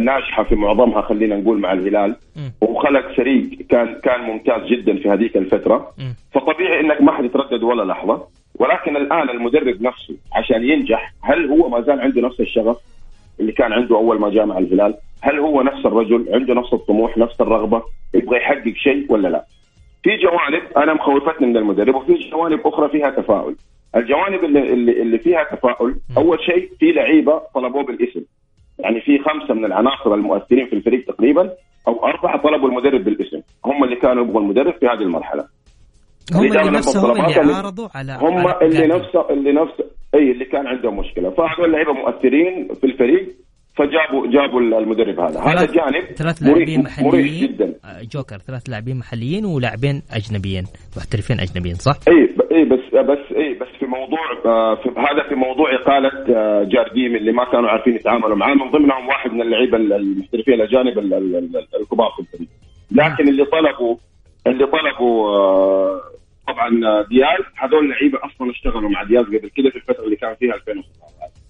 ناجحة 0.00 0.44
في 0.44 0.54
معظمها 0.54 1.02
خلينا 1.02 1.36
نقول 1.36 1.58
مع 1.60 1.72
الهلال 1.72 2.16
مم. 2.36 2.52
وخلق 2.60 3.12
فريق 3.12 3.50
كان 3.68 4.00
كان 4.04 4.20
ممتاز 4.20 4.62
جدا 4.66 4.96
في 4.96 5.08
هذيك 5.10 5.36
الفترة 5.36 5.92
مم. 5.98 6.14
فطبيعي 6.32 6.80
إنك 6.80 7.02
ما 7.02 7.12
حتتردد 7.12 7.62
ولا 7.62 7.92
لحظة 7.92 8.22
ولكن 8.58 8.96
الآن 8.96 9.30
المدرب 9.30 9.82
نفسه 9.82 10.14
عشان 10.32 10.64
ينجح 10.64 11.12
هل 11.22 11.48
هو 11.50 11.68
ما 11.68 11.80
زال 11.80 12.00
عنده 12.00 12.20
نفس 12.22 12.40
الشغف 12.40 12.76
اللي 13.40 13.52
كان 13.52 13.72
عنده 13.72 13.96
أول 13.96 14.20
ما 14.20 14.30
جاء 14.30 14.46
مع 14.46 14.58
الهلال؟ 14.58 14.94
هل 15.22 15.38
هو 15.38 15.62
نفس 15.62 15.86
الرجل 15.86 16.26
عنده 16.32 16.54
نفس 16.54 16.72
الطموح 16.72 17.18
نفس 17.18 17.40
الرغبة 17.40 17.82
يبغى 18.14 18.36
يحقق 18.36 18.74
شيء 18.76 19.12
ولا 19.12 19.28
لا؟ 19.28 19.44
في 20.02 20.10
جوانب 20.16 20.62
أنا 20.76 20.94
مخوفتني 20.94 21.46
من 21.46 21.56
المدرب 21.56 21.94
وفي 21.94 22.14
جوانب 22.30 22.66
أخرى 22.66 22.88
فيها 22.88 23.10
تفاؤل. 23.10 23.56
الجوانب 23.96 24.44
اللي 24.44 24.72
اللي, 24.72 25.02
اللي 25.02 25.18
فيها 25.18 25.44
تفاؤل 25.56 25.96
أول 26.16 26.38
شيء 26.40 26.70
في 26.78 26.92
لعيبة 26.92 27.42
طلبوه 27.54 27.84
بالاسم. 27.84 28.22
يعني 28.78 29.00
في 29.00 29.18
خمسة 29.18 29.54
من 29.54 29.64
العناصر 29.64 30.14
المؤثرين 30.14 30.66
في 30.66 30.72
الفريق 30.72 31.04
تقريبا 31.06 31.50
أو 31.88 32.06
أربعة 32.06 32.42
طلبوا 32.42 32.68
المدرب 32.68 33.04
بالاسم، 33.04 33.40
هم 33.64 33.84
اللي 33.84 33.96
كانوا 33.96 34.24
يبغوا 34.24 34.40
المدرب 34.40 34.74
في 34.80 34.86
هذه 34.86 35.02
المرحلة. 35.02 35.44
هم 36.34 36.44
اللي 36.44 36.58
لما 36.58 36.70
نفسهم 36.70 37.10
اللي 37.10 37.54
عارضوا 37.54 37.88
على 37.94 38.18
هم 38.20 38.46
على 38.46 38.66
اللي. 38.66 38.86
نفسه 38.86 39.30
اللي 39.30 39.52
نفسه 39.52 39.84
أي 40.14 40.30
اللي 40.32 40.44
كان 40.44 40.66
عندهم 40.66 40.96
مشكلة. 40.98 41.30
فهذول 41.30 41.72
لعيبه 41.72 41.92
مؤثرين 41.92 42.68
في 42.80 42.84
الفريق 42.86 43.28
فجابوا 43.76 44.26
جابوا 44.26 44.60
المدرب 44.60 45.20
هذا. 45.20 45.40
هذا 45.40 45.66
جانب 45.72 46.04
ثلاث 46.04 46.42
لاعبين 46.42 46.82
محليين. 46.82 47.46
جدا. 47.48 47.74
آه، 47.84 48.02
جوكر 48.12 48.38
ثلاث 48.38 48.70
لاعبين 48.70 48.96
محليين 48.98 49.44
ولاعبين 49.44 50.02
أجنبيين. 50.12 50.64
محترفين 50.96 51.40
أجنبيين 51.40 51.74
صح؟ 51.74 51.96
أي 52.08 52.34
أي 52.52 52.64
بس 52.64 52.80
بس 52.94 53.32
أي 53.36 53.54
بس 53.54 53.68
في 53.80 53.86
موضوع 53.86 54.20
آه، 54.46 54.74
في 54.74 54.88
هذا 54.88 55.28
في 55.28 55.34
موضوع 55.34 55.74
إقالة 55.74 56.36
آه، 56.36 56.62
جارديم 56.64 57.16
اللي 57.16 57.32
ما 57.32 57.44
كانوا 57.44 57.68
عارفين 57.70 57.94
يتعاملوا 57.94 58.36
معاه. 58.36 58.54
من 58.54 58.70
ضمنهم 58.70 59.08
واحد 59.08 59.30
من 59.32 59.42
اللعيبة 59.42 59.76
ال- 59.76 59.92
المحترفين 59.92 60.54
الأجانب 60.54 60.98
ال- 60.98 61.14
ال- 61.14 61.36
ال- 61.36 61.66
الكبار 61.80 62.10
في 62.16 62.20
الفريق. 62.22 62.48
لكن 62.92 63.28
اللي 63.28 63.44
طلبوا 63.44 63.96
اللي 64.46 64.66
طلبوا 64.66 65.26
طبعا 66.46 66.68
آه، 66.86 67.06
دياز. 67.08 67.44
هذول 67.56 67.90
لعيبة 67.90 68.18
أصلا 68.24 68.50
اشتغلوا 68.50 68.90
مع 68.90 69.02
دياز 69.02 69.24
قبل 69.24 69.50
كده 69.56 69.70
في 69.70 69.76
الفترة 69.76 70.04
اللي 70.04 70.16
كان 70.16 70.34
فيها 70.34 70.54
2016 70.54 70.86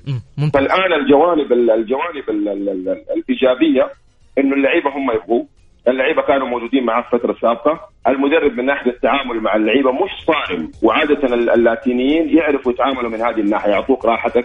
مم، 0.06 0.20
ممتاز. 0.38 0.62
فالآن 0.62 0.92
الجوانب 1.00 1.52
ال- 1.52 1.70
الجوانب 1.70 2.30
ال- 2.30 2.48
ال- 2.48 2.68
ال- 2.68 3.04
الإيجابية 3.16 3.90
إنه 4.38 4.54
اللعيبة 4.56 4.90
هم 4.90 5.10
يبغوا 5.10 5.44
اللعيبة 5.88 6.22
كانوا 6.22 6.46
موجودين 6.48 6.84
معاه 6.84 7.02
في 7.02 7.14
الفترة 7.14 7.32
السابقه 7.32 7.80
المدرب 8.08 8.52
من 8.56 8.64
ناحية 8.66 8.90
التعامل 8.90 9.40
مع 9.40 9.56
اللعيبة 9.56 9.92
مش 9.92 10.10
صارم. 10.26 10.70
وعادة 10.82 11.34
ال- 11.34 11.50
اللاتينيين 11.50 12.38
يعرفوا 12.38 12.72
يتعاملوا 12.72 13.10
من 13.10 13.20
هذه 13.20 13.40
الناحية. 13.40 13.70
يعطوك 13.70 14.04
راحتك. 14.04 14.44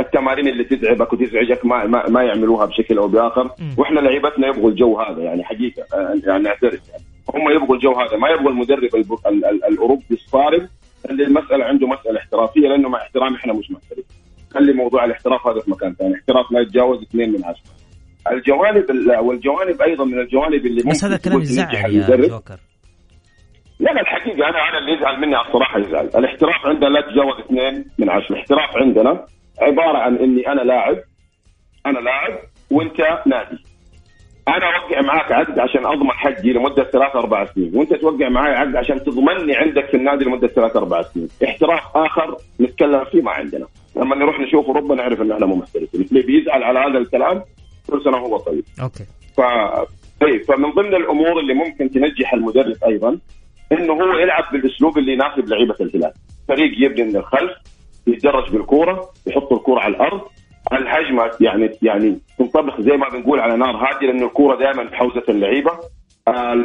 التمارين 0.00 0.48
اللي 0.48 0.64
تتعبك 0.64 1.12
وتزعجك 1.12 1.66
ما 1.66 1.86
ما, 1.86 2.08
ما 2.08 2.22
يعملوها 2.22 2.66
بشكل 2.66 2.98
أو 2.98 3.08
بآخر. 3.08 3.50
وإحنا 3.78 4.00
لعيبتنا 4.00 4.46
يبغوا 4.46 4.70
الجو 4.70 5.00
هذا 5.00 5.22
يعني 5.22 5.44
حقيقة. 5.44 5.82
آه، 5.94 6.14
يعني 6.26 6.42
نعترف 6.42 6.88
يعني. 6.88 7.02
هم 7.34 7.50
يبغوا 7.56 7.74
الجو 7.76 7.92
هذا 7.92 8.16
ما 8.16 8.28
يبغوا 8.28 8.50
المدرب 8.50 8.94
الب- 8.94 9.26
ال- 9.26 9.44
ال- 9.44 9.64
الأوروبي 9.64 10.04
الصارم. 10.10 10.68
اللي 11.10 11.24
المسألة 11.24 11.64
عنده 11.64 11.86
مسألة 11.86 12.18
احترافية 12.18 12.60
لأنه 12.68 12.88
مع 12.88 12.98
احترامي 13.02 13.36
إحنا 13.36 13.52
مش 13.52 13.70
محترفين. 13.70 14.04
خلي 14.54 14.72
موضوع 14.72 15.04
الاحتراف 15.04 15.46
هذا 15.46 15.60
في 15.60 15.70
مكان 15.70 15.94
ثاني. 15.94 16.14
احتراف 16.14 16.52
لا 16.52 16.60
يتجاوز 16.60 17.02
اثنين 17.02 17.32
من 17.32 17.44
عشرة. 17.44 17.70
الجوانب 18.32 18.90
ال- 18.90 19.18
والجوانب 19.18 19.82
أيضا 19.82 20.04
من 20.04 20.18
الجوانب 20.18 20.66
اللي 20.66 20.82
بس 20.90 21.04
هذا 21.04 21.16
كلام 21.16 21.40
يزعل 21.40 21.74
يا. 21.94 22.28
جوكر. 22.28 22.58
لا 23.80 23.90
لا 23.92 24.00
الحقيقة 24.00 24.48
أنا 24.48 24.68
أنا 24.68 24.78
اللي 24.78 24.92
يزعل 24.98 25.20
مني 25.20 25.34
على 25.36 25.46
الصراحة 25.46 25.78
يزعل، 25.78 26.06
الاحتراف 26.06 26.66
عندنا 26.66 26.88
لا 26.88 26.98
يتجاوز 26.98 27.34
اثنين 27.44 27.84
من 27.98 28.10
عشرة، 28.10 28.32
الاحتراف 28.34 28.76
عندنا 28.76 29.26
عبارة 29.60 29.98
عن 29.98 30.16
إني 30.16 30.48
أنا 30.52 30.60
لاعب 30.60 30.96
أنا 31.86 31.98
لاعب 31.98 32.38
وأنت 32.70 33.00
نادي. 33.26 33.64
أنا 34.48 34.76
أوقع 34.76 35.00
معاك 35.00 35.32
عقد 35.32 35.58
عشان 35.58 35.86
أضمن 35.86 36.10
حقي 36.10 36.52
لمدة 36.52 36.84
ثلاث 36.84 37.16
أربع 37.16 37.46
سنين، 37.54 37.72
وأنت 37.74 37.94
توقع 37.94 38.28
معي 38.28 38.54
عقد 38.54 38.76
عشان 38.76 39.04
تضمني 39.04 39.56
عندك 39.56 39.86
في 39.86 39.96
النادي 39.96 40.24
لمدة 40.24 40.48
ثلاث 40.48 40.76
أربع 40.76 41.02
سنين، 41.02 41.28
احتراف 41.44 41.96
آخر 41.96 42.36
نتكلم 42.60 43.04
فيه 43.04 43.22
ما 43.22 43.30
عندنا، 43.30 43.66
لما 43.96 44.16
نروح 44.16 44.40
نشوف 44.40 44.66
اوروبا 44.66 44.94
نعرف 44.94 45.20
إن 45.20 45.32
إحنا 45.32 45.46
مو 45.46 45.56
محترفين، 45.56 46.00
اللي 46.10 46.22
بيزعل 46.22 46.62
على 46.62 46.78
هذا 46.78 46.98
الكلام 46.98 47.42
كل 47.90 48.04
سنة 48.04 48.16
وهو 48.16 48.36
طيب. 48.36 48.64
أوكي. 48.82 49.04
ف 49.36 49.40
طيب 50.20 50.42
فمن 50.42 50.70
ضمن 50.70 50.94
الأمور 50.94 51.40
اللي 51.40 51.54
ممكن 51.54 51.90
تنجح 51.90 52.34
المدرب 52.34 52.76
أيضا 52.86 53.18
إنه 53.72 53.92
هو 53.92 54.18
يلعب 54.18 54.44
بالأسلوب 54.52 54.98
اللي 54.98 55.12
يناسب 55.12 55.48
لعيبة 55.48 55.76
الهلال، 55.80 56.12
فريق 56.48 56.72
يبني 56.78 57.02
من 57.02 57.16
الخلف 57.16 57.52
يتدرج 58.06 58.52
بالكورة، 58.52 59.10
يحط 59.26 59.52
الكورة 59.52 59.80
على 59.80 59.96
الأرض، 59.96 60.20
الهجمة 60.72 61.30
يعني 61.40 61.70
يعني 61.82 62.18
تنطبخ 62.38 62.80
زي 62.80 62.96
ما 62.96 63.08
بنقول 63.08 63.40
على 63.40 63.56
نار 63.56 63.76
هادية 63.76 64.06
لأنه 64.06 64.26
الكورة 64.26 64.56
دائما 64.58 64.88
في 64.88 64.96
حوزة 64.96 65.22
اللعيبة. 65.28 65.70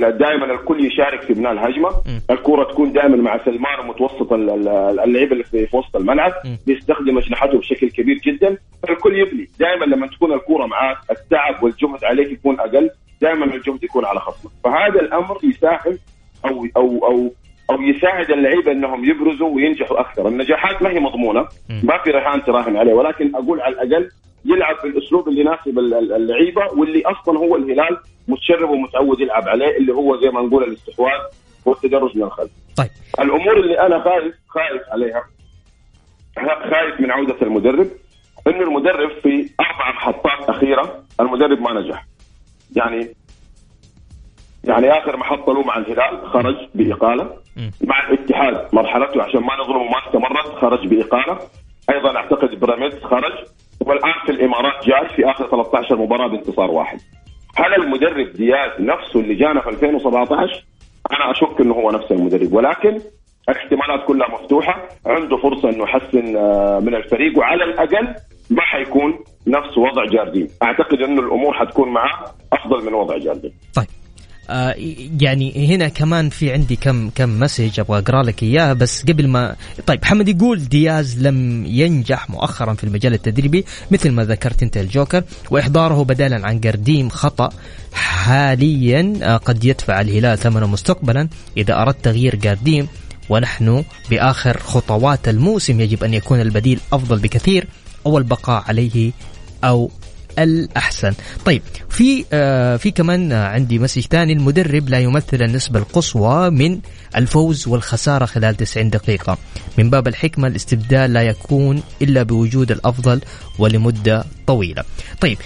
دائما 0.09 0.45
الكل 0.53 0.85
يشارك 0.85 1.21
في 1.21 1.33
بناء 1.33 1.51
الهجمة. 1.51 1.89
الكورة 2.31 2.63
تكون 2.63 2.91
دائما 2.93 3.15
مع 3.17 3.45
سلمان 3.45 3.79
ومتوسط 3.79 4.33
ال- 4.33 4.49
ال- 4.49 4.99
اللعيبة 4.99 5.31
اللي 5.31 5.43
في 5.43 5.67
وسط 5.77 5.95
الملعب. 5.95 6.31
بيستخدم 6.67 7.17
أجنحته 7.17 7.57
بشكل 7.57 7.89
كبير 7.89 8.17
جدا. 8.17 8.57
فالكل 8.87 9.19
يبني. 9.19 9.47
دائما 9.59 9.85
لما 9.85 10.07
تكون 10.07 10.33
الكورة 10.33 10.65
معاك 10.65 10.97
التعب 11.11 11.63
والجهد 11.63 12.03
عليك 12.03 12.31
يكون 12.31 12.59
أقل. 12.59 12.89
دائما 13.21 13.45
الجهد 13.45 13.83
يكون 13.83 14.05
على 14.05 14.19
خصمك. 14.19 14.51
فهذا 14.63 14.99
الأمر 15.01 15.37
يساهم 15.43 15.97
أو 16.45 16.65
أو 16.77 17.05
أو 17.05 17.31
أو 17.69 17.81
يساعد 17.81 18.31
اللعيبه 18.31 18.71
إنهم 18.71 19.05
يبرزوا 19.09 19.49
وينجحوا 19.49 19.99
أكثر، 19.99 20.27
النجاحات 20.27 20.81
ما 20.81 20.89
هي 20.89 20.99
مضمونة،. 20.99 21.47
ما 21.83 21.97
في 21.97 22.09
رهان 22.11 22.43
تراهن 22.43 22.77
عليه 22.77 22.93
ولكن 22.93 23.35
أقول 23.35 23.61
على 23.61 23.73
الأقل 23.81 24.09
يلعب 24.45 24.75
بالأسلوب 24.83 25.27
اللي 25.27 25.41
يناسب 25.41 25.79
ال- 25.79 25.93
ال- 25.93 26.13
اللعيبة 26.13 26.65
واللي 26.67 27.03
أصلا 27.05 27.39
هو 27.39 27.55
الهلال 27.55 27.97
متشرب 28.27 28.69
ومتعود 28.69 29.19
يلعب 29.19 29.47
عليه 29.47 29.77
اللي 29.77 29.93
هو 29.93 30.21
زي 30.21 30.29
ما 30.29 30.41
نقول 30.41 30.63
الاستحواذ 30.63 31.19
والتدرج 31.65 32.17
من 32.17 32.23
الخلف. 32.23 32.51
طيب 32.77 32.89
الأمور 33.19 33.57
اللي 33.57 33.79
أنا 33.79 33.99
خايف 34.03 34.35
خايف 34.47 34.81
عليها 34.91 35.23
خايف 36.69 37.01
من 37.01 37.11
عودة 37.11 37.35
المدرب 37.41 37.87
إنه 38.47 38.61
المدرب 38.61 39.09
في 39.23 39.49
أربع 39.59 39.91
محطات 39.95 40.49
أخيرة 40.49 41.03
المدرب 41.19 41.61
ما 41.61 41.73
نجح. 41.81 42.05
يعني 42.75 43.07
يعني 44.63 44.91
آخر 44.91 45.17
محطة 45.17 45.53
له 45.53 45.61
مع 45.63 45.77
الهلال 45.77 46.27
خرج 46.27 46.55
بإقالة. 46.75 47.37
مع 47.81 48.07
الاتحاد 48.09 48.67
مرحلته 48.73 49.23
عشان 49.23 49.41
ما 49.41 49.55
نظلمه 49.55 49.83
ما 49.83 50.07
استمرت 50.07 50.55
خرج 50.61 50.87
بإقالة. 50.87 51.39
أيضا 51.89 52.15
أعتقد 52.15 52.59
بيراميدز 52.59 53.03
خرج. 53.03 53.33
والآن 53.81 54.13
في 54.25 54.31
الإمارات 54.31 54.85
جاي 54.87 55.15
في 55.15 55.31
آخر 55.31 55.47
13 55.49 55.95
مباراة 55.95 56.27
بانتصار 56.27 56.71
واحد. 56.71 56.99
هل 57.57 57.73
المدرب 57.83 58.33
دياز 58.33 58.71
نفسه 58.79 59.19
اللي 59.19 59.35
جانا 59.35 59.61
في 59.61 59.69
2017 59.69 60.65
أنا 61.11 61.31
أشك 61.31 61.61
إنه 61.61 61.73
هو 61.73 61.91
نفس 61.91 62.11
المدرب. 62.11 62.53
ولكن 62.53 62.99
الاحتمالات 63.49 64.05
كلها 64.07 64.27
مفتوحة. 64.29 64.89
عنده 65.05 65.37
فرصة 65.37 65.69
إنه 65.69 65.83
يحسن 65.83 66.35
آه، 66.35 66.79
من 66.79 66.95
الفريق. 66.95 67.37
وعلى 67.37 67.63
الأقل 67.63 68.15
ما 68.49 68.61
حيكون 68.61 69.19
نفس 69.47 69.77
وضع 69.77 70.05
جاردين. 70.05 70.47
أعتقد 70.63 71.01
إنه 71.01 71.21
الأمور 71.21 71.53
حتكون 71.53 71.89
معاه 71.89 72.25
أفضل 72.53 72.85
من 72.85 72.93
وضع 72.93 73.17
جاردين. 73.17 73.53
طيب. 73.75 73.87
آه 74.49 74.75
يعني 75.21 75.75
هنا 75.75 75.87
كمان 75.87 76.29
في 76.29 76.53
عندي 76.53 76.75
كم 76.75 77.09
كم 77.09 77.39
مسج 77.39 77.79
أبغى 77.79 77.99
أقرأ 77.99 78.23
لك 78.23 78.43
اياه 78.43 78.73
بس 78.73 79.01
قبل 79.01 79.27
ما 79.27 79.55
طيب 79.85 79.99
محمد 80.01 80.29
يقول 80.29 80.59
دياز 80.59 81.27
لم 81.27 81.65
ينجح 81.65 82.29
مؤخرا 82.29 82.73
في 82.73 82.83
المجال 82.83 83.13
التدريبي 83.13 83.65
مثل 83.91 84.11
ما 84.11 84.25
ذكرت 84.25 84.63
أنت 84.63 84.77
الجوكر 84.77 85.23
وإحضاره 85.51 86.03
بدلا 86.03 86.47
عن 86.47 86.59
قرديم 86.59 87.09
خطأ 87.09 87.49
حاليا 87.93 89.13
آه 89.23 89.37
قد 89.37 89.65
يدفع 89.65 90.01
الهلال 90.01 90.37
ثمنه 90.37 90.67
مستقبلا 90.67 91.27
إذا 91.57 91.81
أردت 91.81 92.05
تغيير 92.05 92.35
قرديم 92.35 92.87
ونحن 93.29 93.83
بآخر 94.09 94.57
خطوات 94.57 95.27
الموسم 95.27 95.81
يجب 95.81 96.03
أن 96.03 96.13
يكون 96.13 96.41
البديل 96.41 96.79
أفضل 96.93 97.19
بكثير 97.19 97.67
أو 98.05 98.17
البقاء 98.17 98.63
عليه 98.67 99.11
أو 99.63 99.91
الأحسن. 100.39 101.13
طيب 101.45 101.61
في 101.89 102.25
آه 102.33 102.77
في 102.77 102.91
كمان 102.91 103.33
عندي 103.33 103.79
مسج 103.79 104.01
ثاني. 104.01 104.33
المدرب 104.33 104.89
لا 104.89 104.99
يمثل 104.99 105.41
النسبة 105.41 105.79
القصوى 105.79 106.49
من 106.49 106.79
الفوز 107.15 107.67
والخسارة 107.67 108.25
خلال 108.25 108.57
90 108.57 108.89
دقيقة. 108.89 109.37
من 109.77 109.89
باب 109.89 110.07
الحكمة 110.07 110.47
الاستبدال 110.47 111.13
لا 111.13 111.21
يكون 111.21 111.83
إلا 112.01 112.23
بوجود 112.23 112.71
الأفضل 112.71 113.21
ولمدة 113.59 114.25
طويلة. 114.47 114.83
طيب 115.21 115.37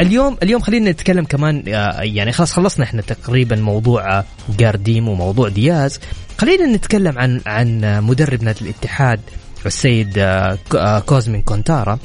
اليوم 0.00 0.36
اليوم 0.42 0.60
خلينا 0.62 0.90
نتكلم 0.90 1.24
كمان 1.24 1.64
آه 1.68 2.00
يعني 2.02 2.32
خلاص 2.32 2.52
خلصنا 2.52 2.84
إحنا 2.84 3.02
تقريبا 3.02 3.56
موضوع 3.56 4.24
جارديم 4.58 5.08
وموضوع 5.08 5.48
دياز. 5.48 6.00
خلينا 6.38 6.66
نتكلم 6.66 7.18
عن 7.18 7.40
عن 7.46 8.00
مدرب 8.04 8.42
نادي 8.42 8.60
الاتحاد 8.60 9.20
السيد 9.66 10.18
آه 10.18 10.58
آه 10.74 10.98
كوزمين 10.98 11.42
كونتارا. 11.42 11.98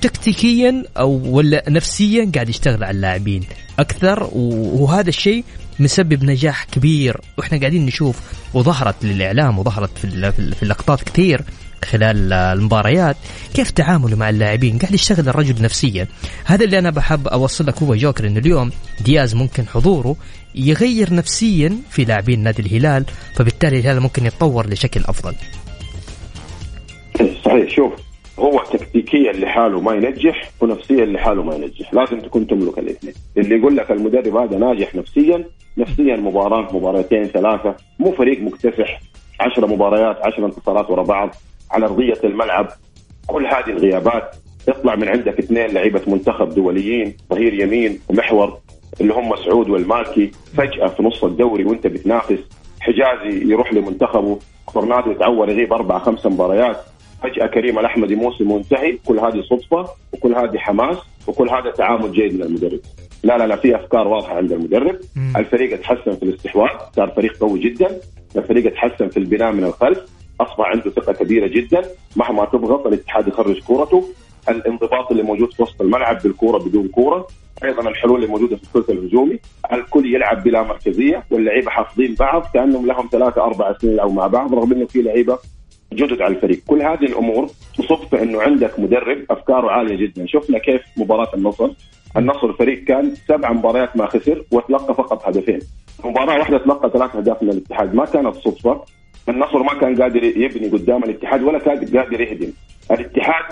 تكتيكيا 0.00 0.84
أو 0.98 1.20
ولا 1.36 1.64
نفسيا 1.68 2.30
قاعد 2.34 2.48
يشتغل 2.48 2.84
على 2.84 2.96
اللاعبين 2.96 3.42
أكثر 3.78 4.28
وهذا 4.32 5.08
الشيء 5.08 5.44
مسبب 5.80 6.24
نجاح 6.24 6.64
كبير. 6.64 7.20
وإحنا 7.38 7.58
قاعدين 7.58 7.86
نشوف 7.86 8.20
وظهرت 8.54 9.04
للإعلام 9.04 9.58
وظهرت 9.58 9.98
في 9.98 10.32
في 10.32 10.38
ال- 10.38 10.54
في 10.54 10.62
اللقطات 10.62 11.02
كثير 11.02 11.40
خلال 11.84 12.32
المباريات 12.32 13.16
كيف 13.54 13.70
تعامله 13.70 14.16
مع 14.16 14.28
اللاعبين؟ 14.30 14.78
قاعد 14.78 14.94
يشتغل 14.94 15.28
الرجل 15.28 15.62
نفسيا. 15.62 16.06
هذا 16.44 16.64
اللي 16.64 16.78
أنا 16.78 16.90
بحب 16.90 17.28
اوصل 17.28 17.66
لك 17.66 17.82
هو 17.82 17.94
جوكر 17.94 18.26
إنه 18.26 18.38
اليوم 18.38 18.70
دياز 19.04 19.34
ممكن 19.34 19.66
حضوره 19.66 20.16
يغير 20.54 21.14
نفسيا 21.14 21.76
في 21.90 22.04
لاعبين 22.04 22.42
نادي 22.42 22.62
الهلال 22.62 23.04
فبالتالي 23.34 23.78
الهلال 23.78 24.00
ممكن 24.00 24.26
يتطور 24.26 24.68
لشكل 24.70 25.00
أفضل. 25.04 25.34
صحيح. 27.44 27.76
شوف 27.76 27.92
هو 28.38 28.58
تكتيكيا 28.58 29.32
لحاله 29.32 29.80
ما 29.80 29.92
ينجح 29.94 30.50
ونفسيا 30.60 31.04
لحاله 31.04 31.42
ما 31.42 31.54
ينجح. 31.54 31.94
لازم 31.94 32.20
تكون 32.20 32.46
تملك 32.46 32.78
الاثنين. 32.78 33.14
اللي 33.36 33.58
يقول 33.58 33.76
لك 33.76 33.90
المدرب 33.90 34.36
هذا 34.36 34.58
ناجح 34.58 34.94
نفسيا 34.94 35.44
نفسيا 35.78 36.16
مباراة 36.16 36.76
مباراتين 36.76 37.24
ثلاثة 37.24 37.74
مو 37.98 38.12
فريق 38.12 38.40
مكتسح 38.40 39.00
عشرة 39.40 39.66
مباريات 39.66 40.16
عشرة 40.22 40.46
انتصارات 40.46 40.90
ورا 40.90 41.02
بعض 41.02 41.34
على 41.70 41.86
أرضية 41.86 42.20
الملعب. 42.24 42.68
كل 43.26 43.46
هذه 43.46 43.70
الغيابات 43.70 44.36
يطلع 44.68 44.94
من 44.94 45.08
عندك 45.08 45.38
اثنين 45.38 45.66
لعيبة 45.66 46.00
منتخب 46.06 46.48
دوليين 46.48 47.16
ظهير 47.30 47.54
يمين 47.54 48.00
ومحور 48.08 48.58
اللي 49.00 49.14
هم 49.14 49.36
سعود 49.36 49.70
والمالكي. 49.70 50.30
فجأة 50.56 50.86
في 50.86 51.02
نص 51.02 51.24
الدوري 51.24 51.64
وانت 51.64 51.86
بتنافس 51.86 52.38
حجازي 52.80 53.50
يروح 53.50 53.72
لمنتخبه. 53.72 54.38
كورنادو 54.66 55.10
يتعور 55.10 55.48
يغيب 55.48 55.72
أربع 55.72 55.98
خمس 55.98 56.26
مباريات. 56.26 56.76
فجأة 57.22 57.46
كريم 57.46 57.78
الأحمدي 57.78 58.14
موسم 58.14 58.52
منتهي. 58.52 58.98
كل 59.06 59.18
هذه 59.18 59.42
صدفة 59.50 59.86
وكل 60.12 60.34
هذه 60.34 60.58
حماس 60.58 60.96
وكل 61.26 61.48
هذا 61.48 61.70
تعامل 61.70 62.12
جيد 62.12 62.34
من 62.34 62.42
المدرب. 62.42 62.80
لا 63.22 63.38
لا 63.38 63.46
لا 63.46 63.56
في 63.56 63.76
أفكار 63.76 64.08
واضحة 64.08 64.36
عند 64.36 64.52
المدرب. 64.52 64.98
مم. 65.16 65.32
الفريق 65.36 65.80
تحسن 65.80 66.16
في 66.16 66.22
الاستحواذ. 66.22 66.70
صار 66.96 67.10
فريق 67.10 67.36
قوي 67.36 67.60
جدا. 67.60 68.00
الفريق 68.36 68.72
تحسن 68.72 69.08
في 69.08 69.16
البناء 69.16 69.52
من 69.52 69.64
الخلف. 69.64 69.98
أصبح 70.40 70.66
عنده 70.66 70.90
ثقة 70.90 71.12
كبيرة 71.12 71.46
جدا. 71.46 71.82
مهما 72.16 72.44
تضغط 72.44 72.86
الاتحاد 72.86 73.28
يخرج 73.28 73.62
كورته. 73.62 74.04
الانضباط 74.48 75.10
اللي 75.10 75.22
موجود 75.22 75.52
في 75.52 75.62
وسط 75.62 75.82
الملعب 75.82 76.22
بالكورة 76.22 76.58
بدون 76.58 76.88
كورة. 76.88 77.26
أيضا 77.64 77.88
الحلول 77.88 78.16
اللي 78.16 78.30
موجودة 78.30 78.56
في 78.56 78.62
الثلث 78.62 78.90
الهجومي. 78.90 79.38
الكل 79.72 80.14
يلعب 80.14 80.42
بلا 80.42 80.62
مركزية. 80.62 81.24
واللعيبة 81.30 81.70
حافظين 81.70 82.14
بعض. 82.14 82.46
كأنهم 82.54 82.86
لهم 82.86 83.08
ثلاثة 83.12 83.42
أربع 83.42 83.78
سنين 83.78 83.92
يلعبوا 83.92 84.12
مع 84.12 84.26
بعض 84.26 84.54
رغم 84.54 84.72
إنه 84.72 84.86
في 84.86 85.02
لعيبة 85.02 85.38
جدد 85.92 86.22
على 86.22 86.34
الفريق. 86.34 86.60
كل 86.66 86.82
هذه 86.82 87.04
الأمور 87.04 87.46
تصب 87.78 88.04
في 88.10 88.22
إنه 88.22 88.42
عندك 88.42 88.80
مدرب 88.80 89.18
أفكاره 89.30 89.70
عالية 89.70 89.96
جدا. 90.06 90.26
شفنا 90.26 90.58
كيف 90.58 90.82
مباراة 90.96 91.34
النصر. 91.34 91.68
النصر 92.16 92.52
فريق 92.52 92.84
كان 92.84 93.14
سبع 93.28 93.52
مباريات 93.52 93.96
ما 93.96 94.06
خسر 94.06 94.44
وتلقى 94.52 94.94
فقط 94.94 95.28
هدفين. 95.28 95.58
مباراة 96.04 96.38
واحدة 96.38 96.58
تلقى 96.58 96.90
ثلاث 96.90 97.16
أهداف 97.16 97.42
من 97.42 97.48
الاتحاد. 97.48 97.94
ما 97.94 98.04
كانت 98.04 98.34
صدفة. 98.36 98.82
النصر 99.28 99.62
ما 99.62 99.74
كان 99.74 100.02
قادر 100.02 100.24
يبني 100.24 100.68
قدام 100.68 101.04
الاتحاد 101.04 101.42
ولا 101.42 101.58
كان 101.58 101.98
قادر 101.98 102.20
يهدم. 102.20 102.52
الاتحاد 102.90 103.44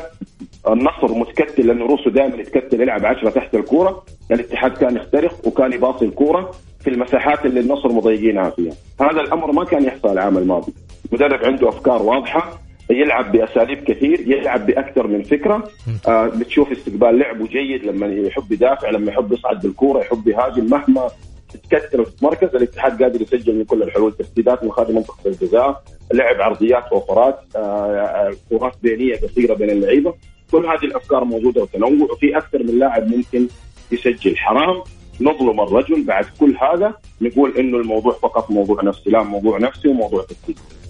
النصر 0.69 1.15
متكتل 1.19 1.67
لأنه 1.67 1.87
روسه 1.87 2.11
دائما 2.11 2.37
يتكتل 2.37 2.81
يلعب 2.81 3.07
عشرة 3.07 3.31
تحت 3.31 3.55
الكورة. 3.55 4.05
الاتحاد 4.31 4.73
كان 4.73 4.97
يخترق 4.97 5.47
وكان 5.47 5.73
يباصي 5.73 6.05
الكورة 6.05 6.51
في 6.81 6.91
المساحات 6.91 7.47
اللي 7.47 7.61
النصر 7.61 7.93
مضيقينها 7.93 8.51
فيها. 8.51 8.73
هذا 9.01 9.21
الأمر 9.21 9.53
ما 9.53 9.65
كان 9.65 9.85
يحصل 9.85 10.13
العام 10.13 10.39
الماضي. 10.39 10.73
مدرب 11.13 11.45
عنده 11.45 11.69
أفكار 11.69 12.03
واضحة 12.03 12.61
يلعب 12.91 13.33
بأساليب 13.33 13.79
كثير 13.85 14.21
يلعب 14.21 14.67
بأكثر 14.67 15.07
من 15.07 15.23
فكرة. 15.23 15.69
آه 16.09 16.27
بتشوف 16.27 16.73
استقبال 16.73 17.19
لعبه 17.19 17.47
جيد 17.47 17.85
لما 17.85 18.07
يحب 18.07 18.53
يدافع 18.53 18.91
لما 18.91 19.13
يحب 19.13 19.33
يصعد 19.33 19.61
بالكورة 19.61 20.01
يحب 20.01 20.29
يهاجم 20.29 20.65
مهما 20.71 21.09
تتكتل 21.53 22.01
وتتمركز 22.01 22.57
الاتحاد 22.57 23.03
قادر 23.03 23.23
يسجل 23.23 23.55
من 23.59 23.65
كل 23.65 23.83
الحلول 23.83 24.13
تسديدات 24.13 24.65
من 24.65 24.73
خارج 24.73 24.91
منطقة 24.91 25.19
الجزاء 25.27 25.83
لعب 26.13 26.41
عرضيات 26.41 26.93
وفرات 26.93 27.39
آه 27.57 28.31
كرات 28.51 28.73
بينية 28.83 29.17
قصيرة 29.17 29.55
بين 29.55 29.71
اللعيبة. 29.71 30.15
كل 30.53 30.67
هذه 30.67 30.85
الأفكار 30.85 31.25
موجودة 31.25 31.63
وتنوع 31.63 32.09
وفي 32.13 32.37
أكثر 32.37 32.63
من 32.63 32.79
لاعب 32.79 33.09
ممكن 33.17 33.47
يسجل. 33.93 34.37
حرام 34.37 34.83
نظلم 35.21 35.61
الرجل 35.61 36.05
بعد 36.05 36.25
كل 36.41 36.57
هذا 36.61 36.95
نقول 37.21 37.57
إنه 37.59 37.77
الموضوع 37.79 38.13
فقط 38.13 38.51
موضوع 38.51 38.83
نفسي 38.83 39.11
لا 39.11 39.23
موضوع 39.23 39.59
نفسي 39.59 39.89
وموضوع 39.89 40.23
تكتيك 40.23 40.57
طيب 40.57 40.84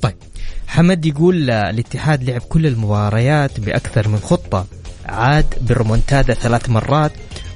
حمد 0.74 1.06
يقول 1.06 1.50
آه، 1.50 1.70
الاتحاد 1.70 2.24
لعب 2.24 2.40
كل 2.40 2.66
المباريات 2.66 3.60
بأكثر 3.60 4.08
من 4.08 4.18
خطة. 4.18 4.66
عاد 5.06 5.46
بالريمونتادا 5.60 6.34
ثلاث 6.34 6.70
مرات 6.70 7.12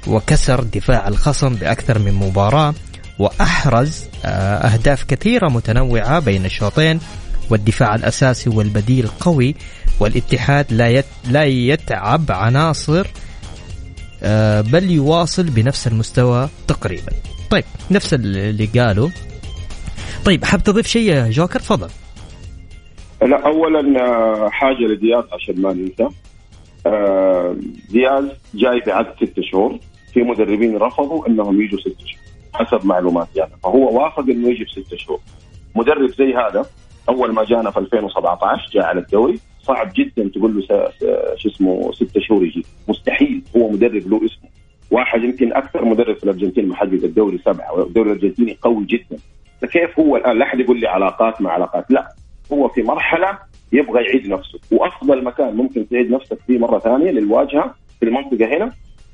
وكسر 0.07 0.63
دفاع 0.63 1.07
الخصم 1.07 1.55
بأكثر 1.55 1.99
من 1.99 2.13
مباراة 2.13 2.73
وأحرز 3.19 4.03
آه، 4.25 4.27
أهداف 4.57 5.03
كثيرة 5.03 5.49
متنوعة 5.49 6.19
بين 6.19 6.45
الشوطين 6.45 6.99
والدفاع 7.49 7.95
الأساسي 7.95 8.49
والبديل 8.49 9.07
قوي 9.07 9.55
والاتحاد 9.99 10.73
لا 10.73 10.89
يت 10.89 11.05
لا 11.29 11.43
يتعب 11.43 12.31
عناصر 12.31 13.07
آه، 14.23 14.61
بل 14.61 14.91
يواصل 14.91 15.43
بنفس 15.43 15.87
المستوى 15.87 16.49
تقريبا. 16.67 17.11
طيب 17.49 17.63
نفس 17.91 18.13
اللي 18.13 18.65
قاله. 18.65 19.11
طيب 20.25 20.45
حاب 20.45 20.63
تضيف 20.63 20.87
شيء 20.87 21.09
يا 21.13 21.29
جوكر؟ 21.29 21.59
تفضل. 21.59 21.89
لا 23.21 23.45
اولا 23.45 24.03
آه، 24.03 24.49
حاجة 24.49 24.83
لدياز 24.83 25.23
عشان 25.33 25.61
ما 25.61 25.73
ننسى. 25.73 26.07
آه، 26.87 27.55
دياز 27.89 28.25
جاي 28.53 28.79
بعد 28.87 29.05
ست 29.15 29.39
شهور. 29.39 29.79
في 30.13 30.23
مدربين 30.23 30.77
رفضوا 30.77 31.27
إنهم 31.27 31.61
يجوا 31.61 31.79
ست 31.79 31.99
شهور 32.05 32.19
حسب 32.53 32.85
معلوماتي 32.85 33.39
يعني 33.39 33.51
فهو 33.63 34.01
وافق 34.01 34.19
إنه 34.19 34.49
يجي 34.49 34.63
بست 34.63 34.95
شهور. 34.95 35.19
مدرب 35.75 36.09
زي 36.09 36.33
هذا 36.33 36.65
أول 37.09 37.33
ما 37.33 37.43
جانا 37.43 37.71
في 37.71 37.79
2017 37.79 38.69
جاء 38.73 38.83
على 38.83 38.99
الدوري. 38.99 39.39
صعب 39.61 39.91
جدا 39.95 40.29
تقول 40.29 40.55
له 40.55 40.89
شو 41.35 41.49
اسمه 41.49 41.91
ست 41.91 42.19
شهور 42.19 42.45
يجي. 42.45 42.65
مستحيل. 42.87 43.41
هو 43.57 43.69
مدرب 43.69 44.07
له 44.07 44.17
اسمه. 44.25 44.49
واحد 44.91 45.23
يمكن 45.23 45.53
أكثر 45.53 45.85
مدرب 45.85 46.17
في 46.17 46.23
الأرجنتين 46.23 46.67
محقق 46.67 47.03
الدوري 47.03 47.37
سبعة 47.45 47.73
والدوري 47.73 48.11
الأرجنتيني 48.11 48.57
قوي 48.61 48.85
جدا. 48.85 49.17
فكيف 49.61 49.99
هو 49.99 50.17
الآن؟ 50.17 50.39
لا 50.39 50.45
أحد 50.45 50.59
يقول 50.59 50.79
لي 50.79 50.87
علاقات 50.87 51.41
مع 51.41 51.51
علاقات. 51.51 51.91
لا. 51.91 52.13
هو 52.53 52.67
في 52.67 52.83
مرحلة 52.83 53.37
يبغى 53.73 54.03
يعيد 54.03 54.27
نفسه. 54.27 54.59
وأفضل 54.71 55.23
مكان 55.23 55.55
ممكن 55.55 55.89
تعيد 55.89 56.11
نفسك 56.11 56.37
فيه 56.47 56.59
مرة 56.59 56.79
ثانية 56.79 57.11
للواجهة 57.11 57.75
في 57.99 58.05
المنطقة 58.05 58.57
هنا 58.57 58.71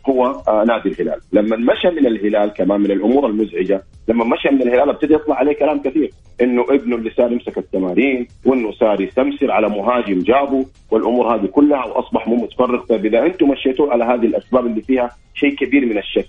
هو 0.10 0.26
آه 0.48 0.64
نادي 0.64 0.90
الهلال. 0.90 1.20
لما 1.34 1.74
مشى 1.74 1.90
من 1.90 2.06
الهلال 2.08 2.54
كمان 2.54 2.82
من 2.82 2.92
الأمور 2.92 3.26
المزعجة 3.28 3.84
لما 4.08 4.26
مشى 4.26 4.50
من 4.50 4.62
الهلال 4.62 4.90
ابتدى 4.90 5.14
يطلع 5.14 5.36
عليه 5.36 5.54
كلام 5.54 5.82
كثير 5.82 6.12
إنه 6.42 6.66
ابنه 6.70 6.96
اللي 6.96 7.10
صار 7.10 7.32
يمسك 7.32 7.58
التمارين 7.58 8.28
وإنه 8.46 8.72
صار 8.72 9.02
يستمسر 9.02 9.52
على 9.52 9.70
مهاجم 9.70 10.20
جابه 10.20 10.66
والأمور 10.92 11.36
هذه 11.36 11.46
كلها 11.46 11.86
وأصبح 11.86 12.28
مو 12.28 12.36
متفرغ. 12.36 12.86
طيب 12.86 13.06
اذا 13.06 13.26
أنتم 13.26 13.50
مشيتوه 13.50 13.92
على 13.92 14.04
هذه 14.04 14.26
الأسباب 14.26 14.66
اللي 14.66 14.82
فيها 14.82 15.10
شيء 15.34 15.56
كبير 15.56 15.86
من 15.86 15.98
الشك. 15.98 16.28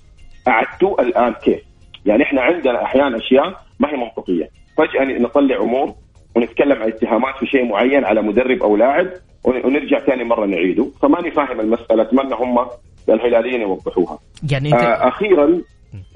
اعدتوه 0.49 1.01
الآن 1.01 1.33
كيف؟ 1.33 1.61
يعني 2.07 2.23
إحنا 2.23 2.41
عندنا 2.43 2.83
أحيانا 2.83 3.17
أشياء 3.17 3.61
ما 3.81 3.89
هي 3.91 3.97
منطقية. 3.97 4.49
فجأة 4.79 5.19
نطلع 5.19 5.57
أمور 5.57 5.95
ونتكلم 6.37 6.83
عن 6.83 6.89
اتهامات 6.89 7.35
في 7.41 7.47
شيء 7.47 7.65
معين 7.65 8.05
على 8.05 8.23
مدرب 8.23 8.63
أو 8.63 8.77
لاعب 8.77 9.07
ون- 9.45 9.67
ونرجع 9.67 10.01
ثاني 10.07 10.25
مرة 10.25 10.47
نعيده. 10.47 10.91
فماني 11.03 11.31
فاهم 11.31 11.61
المسألة 11.61 12.03
أتمنى 12.03 12.35
هم 12.35 12.67
الهلاليين 13.09 13.61
يوضحوها. 13.61 14.19
يعني 14.51 14.73
انت 14.73 14.83
آه 14.83 15.09
أخيرا 15.09 15.61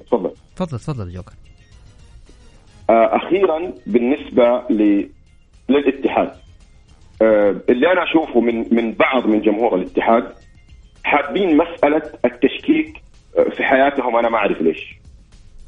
تفضل. 0.06 0.30
تفضل 0.56 0.78
تفضل 0.78 1.12
جوكر. 1.12 1.32
آه، 2.90 3.16
أخيرا 3.16 3.72
بالنسبة 3.86 4.62
ل... 4.70 5.06
للاتحاد. 5.68 6.30
آه، 7.22 7.56
اللي 7.68 7.92
أنا 7.92 8.02
أشوفه 8.04 8.40
من 8.40 8.74
من 8.74 8.92
بعض 8.92 9.26
من 9.26 9.40
جمهور 9.40 9.74
الاتحاد 9.74 10.24
حابين 11.04 11.56
مسألة 11.56 12.02
التشكيك 12.24 13.02
آه، 13.38 13.42
في 13.56 13.62
حياتهم 13.62 14.16
أنا 14.16 14.28
ما 14.28 14.36
أعرف 14.36 14.60
ليش. 14.62 14.94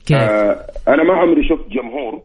كيف؟ 0.07 0.17
آه 0.19 0.67
أنا 0.88 1.03
ما 1.03 1.15
عمري 1.15 1.49
شفت 1.49 1.69
جمهور 1.69 2.23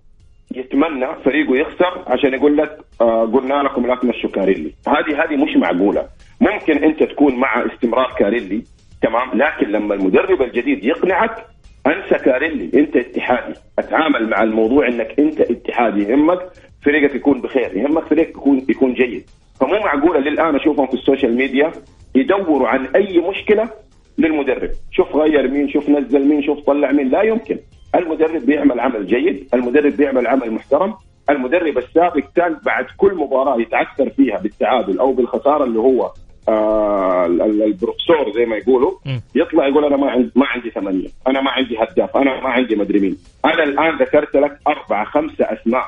يتمنى 0.55 1.07
فريقه 1.25 1.55
يخسر 1.55 2.03
عشان 2.07 2.33
يقول 2.33 2.57
لك 2.57 2.77
آه 3.01 3.25
قلنا 3.25 3.53
لكم 3.53 3.87
لا 3.87 3.95
تمشوا 3.95 4.29
كاريلي. 4.29 4.73
هذه 4.87 5.23
هذه 5.23 5.35
مش 5.35 5.57
معقولة. 5.57 6.07
ممكن 6.41 6.83
أنت 6.83 7.03
تكون 7.03 7.35
مع 7.35 7.65
استمرار 7.65 8.15
كاريلي 8.19 8.63
تمام؟ 9.01 9.29
لكن 9.33 9.67
لما 9.67 9.95
المدرب 9.95 10.41
الجديد 10.41 10.83
يقنعك 10.83 11.45
انسى 11.87 12.15
كاريلي 12.25 12.79
انت 12.79 12.95
اتحادي. 12.95 13.53
اتعامل 13.79 14.29
مع 14.29 14.43
الموضوع 14.43 14.87
انك 14.87 15.19
انت 15.19 15.41
اتحادي 15.41 16.03
يهمك 16.03 16.39
فريقك 16.85 17.15
يكون 17.15 17.41
بخير 17.41 17.77
يهمك 17.77 18.03
فريقك 18.03 18.29
يكون 18.29 18.65
يكون 18.69 18.93
جيد. 18.93 19.23
فمو 19.59 19.79
معقولة 19.79 20.19
للآن 20.19 20.55
أشوفهم 20.55 20.87
في 20.87 20.93
السوشيال 20.93 21.35
ميديا 21.35 21.71
يدوروا 22.15 22.67
عن 22.67 22.85
أي 22.85 23.19
مشكلة 23.19 23.69
للمدرب. 24.17 24.69
شوف 24.91 25.15
غير 25.15 25.47
مين 25.47 25.69
شوف 25.69 25.89
نزل 25.89 26.27
مين 26.27 26.43
شوف 26.43 26.59
طلع 26.59 26.91
مين. 26.91 27.09
لا 27.09 27.21
يمكن. 27.21 27.57
المدرب 27.95 28.45
بيعمل 28.45 28.79
عمل 28.79 29.07
جيد 29.07 29.47
المدرب 29.53 29.97
بيعمل 29.97 30.27
عمل 30.27 30.51
محترم 30.51 30.93
المدرب 31.29 31.77
السابق 31.77 32.23
كان 32.35 32.57
بعد 32.65 32.85
كل 32.97 33.15
مباراة 33.15 33.61
يتعثر 33.61 34.09
فيها 34.09 34.37
بالتعادل 34.39 34.99
أو 34.99 35.11
بالخسارة 35.13 35.63
اللي 35.63 35.79
هو 35.79 36.11
آه 36.49 37.25
ال- 37.25 37.41
ال- 37.41 37.63
البروفيسور 37.63 38.31
زي 38.35 38.45
ما 38.45 38.55
يقولوا. 38.57 38.91
يطلع 39.35 39.67
يقول 39.67 39.85
أنا 39.85 39.97
ما 39.97 40.11
عندي 40.11 40.31
ما 40.35 40.45
عندي 40.47 40.69
ثمانية 40.69 41.07
أنا 41.27 41.41
ما 41.41 41.51
عندي 41.51 41.77
هداف 41.77 42.17
أنا 42.17 42.41
ما 42.41 42.49
عندي 42.49 42.75
مدري 42.75 42.99
مين. 42.99 43.17
أنا 43.45 43.63
الآن 43.63 43.97
ذكرت 43.97 44.35
لك 44.35 44.59
أربعة 44.67 45.05
خمسة 45.05 45.45
أسماء. 45.45 45.85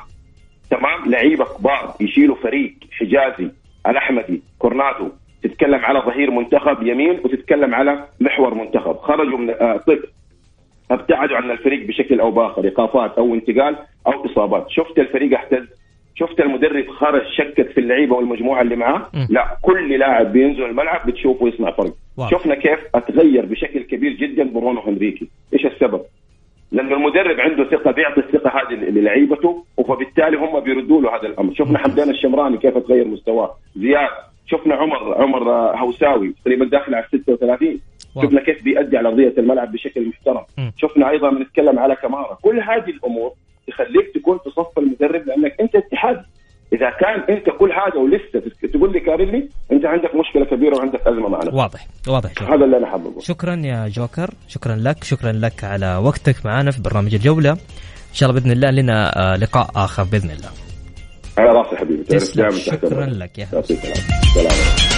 تمام؟ 0.70 1.10
لعيبة 1.10 1.44
كبار 1.44 1.94
يشيلوا 2.00 2.36
فريق 2.36 2.74
حجازي 2.92 3.50
الأحمدي 3.88 4.42
كورنادو 4.58 5.08
تتكلم 5.42 5.84
على 5.84 5.98
ظهير 6.00 6.30
منتخب 6.30 6.82
يمين 6.86 7.20
وتتكلم 7.24 7.74
على 7.74 8.04
محور 8.20 8.54
منتخب. 8.54 8.96
خرجوا 8.96 9.38
من 9.38 9.50
آه 9.50 9.76
طب. 9.76 9.98
ابتعدوا 10.90 11.36
عن 11.36 11.50
الفريق 11.50 11.86
بشكل 11.86 12.20
أو 12.20 12.30
بآخر 12.30 12.64
إيقافات 12.64 13.18
أو 13.18 13.34
انتقال 13.34 13.76
أو 14.06 14.26
إصابات. 14.26 14.66
شفت 14.70 14.98
الفريق 14.98 15.34
احتز 15.34 15.66
شفت 16.14 16.40
المدرب 16.40 16.88
خرج 16.88 17.22
شكك 17.38 17.70
في 17.70 17.80
اللعيبة 17.80 18.16
والمجموعة 18.16 18.62
اللي 18.62 18.76
معاه. 18.76 19.06
لا 19.28 19.56
كل 19.62 19.98
لاعب 19.98 20.32
بينزل 20.32 20.64
الملعب 20.64 21.06
بتشوفه 21.06 21.48
يصنع 21.48 21.70
فرق 21.70 21.92
wow. 22.18 22.28
شفنا 22.28 22.54
كيف 22.54 22.78
أتغير 22.94 23.46
بشكل 23.46 23.82
كبير 23.82 24.12
جدا 24.12 24.44
برونو 24.44 24.80
هنريكي. 24.80 25.28
إيش 25.54 25.66
السبب؟ 25.66 26.00
لأنه 26.72 26.96
المدرب 26.96 27.40
عنده 27.40 27.64
ثقة 27.64 27.90
بيعطي 27.90 28.20
الثقة 28.20 28.50
هذه 28.50 28.74
للعيبته 28.74 29.64
وفبالتالي 29.76 30.36
هم 30.36 30.60
بيردوا 30.60 31.02
له 31.02 31.16
هذا 31.16 31.26
الأمر. 31.26 31.54
شفنا 31.54 31.78
حمدان 31.78 32.10
الشمراني 32.10 32.58
كيف 32.58 32.78
تغير 32.78 33.08
مستواه. 33.08 33.54
زياد. 33.76 34.08
شفنا 34.46 34.74
عمر 34.74 35.22
عمر 35.22 35.50
آه، 35.50 35.76
هوساوي 35.76 36.34
تقريبا 36.44 36.64
داخل 36.64 36.94
على 36.94 37.04
36 37.12 37.80
wow. 38.14 38.26
شفنا 38.26 38.44
كيف 38.44 38.62
بيأدي 38.64 38.96
على 38.96 39.08
ارضيه 39.08 39.34
الملعب 39.38 39.72
بشكل 39.72 40.08
محترم. 40.08 40.44
مم. 40.58 40.72
شفنا 40.76 41.10
أيضا 41.10 41.30
بنتكلم 41.30 41.78
على 41.78 41.96
كمارا 41.96 42.38
كل 42.42 42.60
هذه 42.60 42.90
الأمور 42.90 43.32
تخليك 43.68 44.14
تكون 44.14 44.38
في 44.38 44.50
صف 44.50 44.78
المدرب 44.78 45.26
لأنك 45.26 45.60
أنت 45.60 45.76
اتحاد. 45.76 46.22
إذا 46.72 46.90
كان 46.90 47.36
أنت 47.36 47.50
كل 47.58 47.72
هذا 47.72 47.96
ولسه 47.96 48.52
تقول 48.72 48.92
لي 48.92 49.00
كاريلي 49.00 49.48
أنت 49.72 49.86
عندك 49.86 50.14
مشكلة 50.14 50.44
كبيرة 50.44 50.76
وعندك 50.76 51.00
أزمة 51.06 51.28
معنا. 51.28 51.54
واضح 51.54 51.86
واضح 52.08 52.30
جوكر. 52.34 52.54
هذا 52.54 52.64
اللي 52.64 52.76
أنا 52.76 52.86
حابب 52.86 53.20
شكرا 53.20 53.54
يا 53.64 53.88
جوكر 53.88 54.30
شكرا 54.48 54.76
لك 54.76 55.04
شكرا 55.04 55.32
لك 55.32 55.64
على 55.64 55.96
وقتك 55.96 56.46
معنا 56.46 56.70
في 56.70 56.82
برنامج 56.82 57.14
الجولة. 57.14 57.50
إن 57.50 58.14
شاء 58.14 58.30
الله 58.30 58.40
بإذن 58.40 58.52
الله 58.52 58.70
لنا 58.70 59.16
آه، 59.16 59.36
لقاء 59.36 59.70
آخر 59.76 60.02
بإذن 60.02 60.30
الله. 60.30 60.50
على 61.38 61.58
راسي 61.58 61.76
حبيبي. 61.76 62.02
تسلم. 62.02 62.50
شكرا 62.50 63.06
لك 63.06 63.38
يا 63.38 63.44
سلام. 63.44 64.89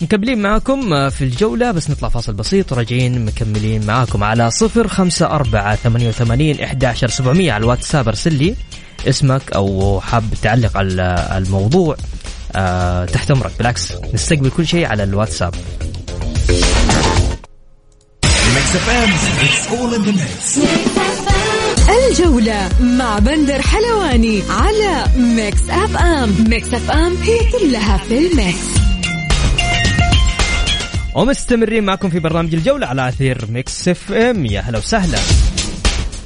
مكملين 0.00 0.42
معكم 0.42 0.92
آه، 0.92 1.08
في 1.08 1.24
الجولة 1.24 1.70
بس 1.70 1.90
نطلع 1.90 2.08
فاصل 2.08 2.32
بسيط 2.32 2.72
وراجعين 2.72 3.24
مكملين 3.24 3.86
معاكم 3.86 4.24
على 4.24 4.50
صفر 4.50 4.88
خمسة 4.88 5.26
أربعة 5.26 5.76
ثمانية 5.76 6.08
وثمانين 6.08 6.60
إحدى 6.60 6.86
عشر 6.86 7.08
سبعمية 7.08 7.52
على 7.52 7.60
الواتساب 7.60 8.08
ارسل 8.08 8.32
لي 8.34 8.54
اسمك 9.08 9.52
أو 9.52 10.00
حاب 10.00 10.24
تعلق 10.42 10.76
على 10.76 11.32
الموضوع 11.36 11.96
أه 12.56 13.04
تحت 13.04 13.30
أمرك. 13.30 13.52
بالعكس 13.58 13.92
نستقبل 14.14 14.50
كل 14.50 14.66
شيء 14.66 14.86
على 14.86 15.02
الواتساب. 15.02 15.54
الجولة 22.10 22.68
مع 22.80 23.18
بندر 23.18 23.62
حلواني 23.62 24.42
على 24.50 25.04
ميكس 25.16 25.60
أف 25.70 25.96
أم. 25.96 26.34
ميكس 26.48 26.74
أف 26.74 26.90
أم 26.90 27.16
هي 27.22 27.38
كلها 27.52 27.96
في 27.96 28.18
الميكس. 28.18 28.79
ومستمرين 31.14 31.84
معكم 31.84 32.10
في 32.10 32.18
برنامج 32.18 32.54
الجولة 32.54 32.86
على 32.86 33.08
أثير 33.08 33.44
ميكس 33.50 33.88
إف 33.88 34.12
إم. 34.12 34.46
يا 34.46 34.60
هلا 34.60 34.78
وسهلا. 34.78 35.18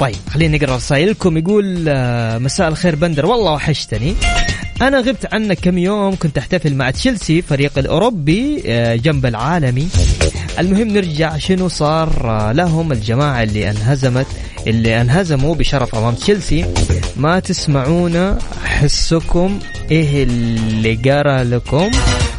طيب 0.00 0.16
خلينا 0.30 0.56
نقرأ 0.56 0.76
رسائلكم. 0.76 1.38
يقول 1.38 1.84
آه، 1.88 2.38
مساء 2.38 2.68
الخير 2.68 2.94
بندر. 2.94 3.26
والله 3.26 3.52
وحشتني. 3.52 4.14
أنا 4.82 4.98
غبت 4.98 5.34
عنك 5.34 5.58
كم 5.58 5.78
يوم 5.78 6.16
كنت 6.16 6.38
أحتفل 6.38 6.74
مع 6.74 6.90
تشيلسي 6.90 7.42
فريق 7.42 7.78
الأوروبي 7.78 8.62
آه، 8.66 8.94
جنب 8.96 9.26
العالمي. 9.26 9.88
المهم 10.58 10.88
نرجع 10.88 11.38
شنو 11.38 11.68
صار 11.68 12.30
آه، 12.30 12.52
لهم 12.52 12.92
الجماعة 12.92 13.42
اللي 13.42 13.70
انهزمت 13.70 14.26
اللي 14.66 15.00
انهزموا 15.00 15.54
بشرف 15.54 15.94
أمام 15.94 16.14
تشيلسي. 16.14 16.74
ما 17.16 17.40
تسمعونا 17.40 18.38
حسكم 18.64 19.58
إيه 19.90 20.22
اللي 20.24 20.94
قرأ 20.94 21.44
لكم؟ 21.44 21.90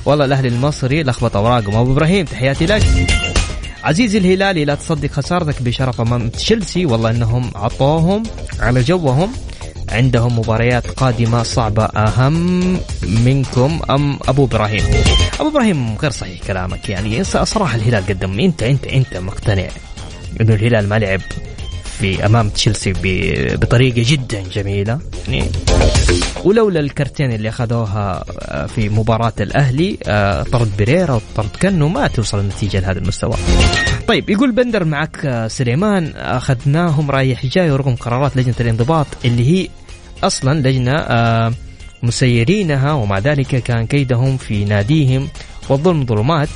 والله 0.05 0.25
الأهلي 0.25 0.47
المصري 0.47 1.03
لخبط 1.03 1.37
اوراقهم 1.37 1.75
ابو 1.75 1.91
إبراهيم 1.91 2.25
تحياتي 2.25 2.65
لك. 2.65 2.83
عزيزي 3.83 4.17
الهلالي 4.17 4.65
لا 4.65 4.75
تصدق 4.75 5.11
خسارتك 5.11 5.61
بشرف 5.61 6.01
أمام 6.01 6.29
تشيلسي. 6.29 6.85
والله 6.85 7.09
إنهم 7.09 7.51
عطوهم 7.55 8.23
على 8.59 8.81
جوهم. 8.81 9.31
عندهم 9.89 10.39
مباريات 10.39 10.87
قادمة 10.87 11.43
صعبة 11.43 11.85
أهم 11.85 12.79
منكم 13.03 13.79
أم 13.89 14.19
أبو 14.27 14.45
إبراهيم؟ 14.45 14.83
أبو 15.39 15.49
إبراهيم 15.49 15.95
غير 15.95 16.11
صحيح 16.11 16.39
كلامك 16.47 16.89
يعني. 16.89 17.23
صراحة 17.23 17.75
الهلال 17.75 18.07
قدم. 18.07 18.39
أنت 18.39 18.63
أنت 18.63 18.87
أنت 18.87 19.17
مقتنع 19.17 19.67
إنه 20.41 20.53
الهلال 20.53 20.89
ما 20.89 20.99
لعب؟ 20.99 21.21
في 21.99 22.25
أمام 22.25 22.49
تشيلسي 22.49 22.93
بطريقة 23.55 24.03
جدا 24.08 24.43
جميلة 24.53 24.99
يعني 25.27 25.51
ولولا 26.43 26.79
الكرتين 26.79 27.31
اللي 27.31 27.49
أخذوها 27.49 28.23
آه، 28.41 28.65
في 28.65 28.89
مباراة 28.89 29.34
الأهلي 29.39 29.97
آه، 30.08 30.43
طرد 30.43 30.71
بريرا 30.79 31.13
وطرد 31.13 31.49
كنو 31.62 31.88
ما 31.88 32.08
توصل 32.08 32.39
النتيجة 32.39 32.79
لهذا 32.79 32.99
المستوى. 32.99 33.34
طيب 34.08 34.29
يقول 34.29 34.51
بندر 34.51 34.84
معك 34.84 35.25
آه، 35.25 35.47
سليمان 35.47 36.13
أخذناهم 36.15 37.12
رايح 37.12 37.45
جاي 37.45 37.71
ورغم 37.71 37.95
قرارات 37.95 38.38
لجنة 38.38 38.55
الانضباط 38.60 39.08
اللي 39.25 39.49
هي 39.51 39.67
أصلا 40.23 40.69
لجنة 40.69 41.05
مسيرينها 42.03 42.93
ومع 42.93 43.19
ذلك 43.19 43.47
كان 43.63 43.88
كيدهم 43.88 44.38
في 44.38 44.65
ناديهم 44.65 45.27
والظلم 45.69 46.05
ظلمات 46.05 46.49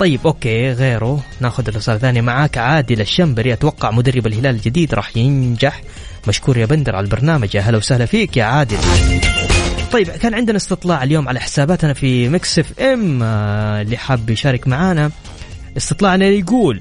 طيب 0.00 0.20
okay 0.26 0.72
غيره. 0.72 1.24
ناخذ 1.40 1.68
الرسالة 1.68 1.96
الثانية 1.96 2.20
معاك. 2.20 2.58
عادل 2.58 3.00
الشنبري 3.00 3.52
أتوقع 3.52 3.90
مدرب 3.90 4.26
الهلال 4.26 4.54
الجديد 4.54 4.94
راح 4.94 5.16
ينجح. 5.16 5.82
مشكور 6.28 6.58
يا 6.58 6.66
بندر 6.66 6.96
على 6.96 7.04
البرنامج. 7.04 7.54
يا 7.54 7.60
هلا 7.60 7.78
وسهلا 7.78 8.06
فيك 8.06 8.36
يا 8.36 8.44
عادل. 8.44 8.78
طيب 9.92 10.08
كان 10.08 10.34
عندنا 10.34 10.56
استطلاع 10.56 11.02
اليوم 11.02 11.28
على 11.28 11.40
حساباتنا 11.40 11.92
في 11.92 12.28
مكس 12.28 12.58
اف 12.58 12.80
ام. 12.80 13.22
آه، 13.22 13.82
اللي 13.82 13.96
حاب 13.96 14.30
يشارك 14.30 14.68
معانا 14.68 15.10
استطلاعنا 15.76 16.26
يقول 16.26 16.80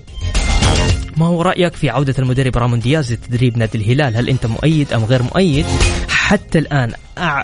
ما 1.18 1.26
هو 1.26 1.42
رأيك 1.42 1.74
في 1.74 1.90
عودة 1.90 2.16
المدرب 2.20 2.58
رامون 2.58 2.80
دياز 2.80 3.14
لتدريب 3.14 3.58
نادي 3.58 3.78
الهلال؟ 3.78 4.18
هل 4.18 4.30
أنت 4.30 4.46
مؤيد 4.46 4.94
أم 4.94 5.06
غير 5.06 5.24
مؤيد؟ 5.24 5.66
حتى 6.30 6.60
الآن 6.60 6.92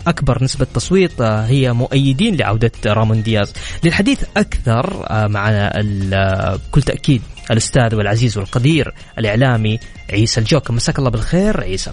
أكبر 0.08 0.43
نسبة 0.43 0.67
تصويت 0.74 1.21
آه، 1.21 1.45
هي 1.45 1.74
مؤيدين 1.74 2.36
لعودة 2.36 2.71
رامون 2.86 3.24
دياز. 3.24 3.54
للحديث 3.84 4.24
أكثر 4.38 5.06
آه، 5.10 5.28
معنا 5.28 5.71
آه، 6.13 6.56
بكل 6.56 6.82
تأكيد 6.82 7.21
الأستاذ 7.52 7.95
والعزيز 7.95 8.38
والقدير 8.38 8.93
الإعلامي 9.19 9.80
عيسى 10.13 10.39
الجوكر. 10.39 10.74
مساك 10.74 11.00
الله 11.00 11.10
بالخير 11.10 11.62
عيسى. 11.62 11.91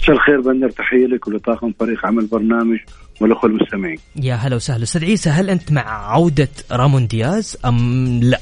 مساء 0.00 0.16
الخير 0.16 0.40
بندر 0.40 0.70
تحية 0.70 1.06
لك 1.06 1.26
ولطاقم 1.26 1.72
فريق 1.80 2.06
عمل 2.06 2.26
برنامج 2.26 2.78
والأخوة 3.20 3.50
المستمعين. 3.50 3.98
يا 4.16 4.34
هلا 4.34 4.56
وسهلا. 4.56 4.82
أستاذ 4.82 5.04
عيسى 5.04 5.30
هل 5.30 5.50
أنت 5.50 5.72
مع 5.72 6.12
عودة 6.12 6.48
رامون 6.70 7.06
دياز 7.06 7.56
أم 7.64 8.20
لا؟ 8.22 8.40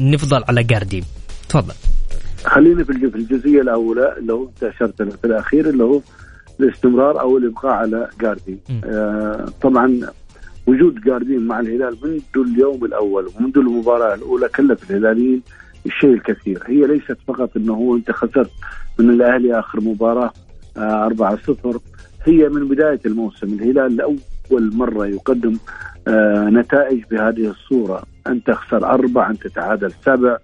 نفضل 0.00 0.44
على 0.48 0.62
جارديم 0.62 1.04
تفضل. 1.48 1.74
خلينا 2.44 2.84
في 2.84 2.92
الجزئية 2.92 3.60
الأولى 3.60 4.14
اللي 4.18 4.32
هو 4.32 4.48
انت 4.48 4.64
اشرت 4.64 5.02
في 5.02 5.24
الأخير 5.24 5.70
اللي 5.70 5.84
هو 5.84 6.00
الاستمرار 6.62 7.20
أو 7.20 7.38
الإبقاء 7.38 7.72
على 7.72 8.08
جاردي 8.20 8.58
آه 8.84 9.46
طبعا 9.62 10.00
وجود 10.66 11.00
جاردين 11.00 11.46
مع 11.46 11.60
الهلال 11.60 11.96
منذ 12.04 12.20
اليوم 12.36 12.84
الأول 12.84 13.26
ومنذ 13.26 13.58
المباراة 13.58 14.14
الأولى 14.14 14.48
كلف 14.48 14.90
الهلاليين 14.90 15.42
الشيء 15.86 16.12
الكثير. 16.14 16.62
هي 16.66 16.86
ليست 16.86 17.16
فقط 17.28 17.56
إنه 17.56 17.74
هو 17.74 17.96
أنت 17.96 18.10
خسرت 18.10 18.50
من 18.98 19.10
الأهلي 19.10 19.58
آخر 19.58 19.80
مباراة 19.80 20.32
آه 20.76 21.08
4-0 21.08 21.78
هي 22.24 22.48
من 22.48 22.68
بداية 22.68 23.00
الموسم. 23.06 23.46
الهلال 23.46 23.96
لأول 23.96 24.70
مرة 24.76 25.06
يقدم 25.06 25.56
آه 26.08 26.48
نتائج 26.50 27.04
بهذه 27.10 27.50
الصورة. 27.50 28.02
أن 28.26 28.44
تخسر 28.44 28.84
أربع 28.86 29.30
أن 29.30 29.38
تتعادل 29.38 29.92
سبع 30.04 30.36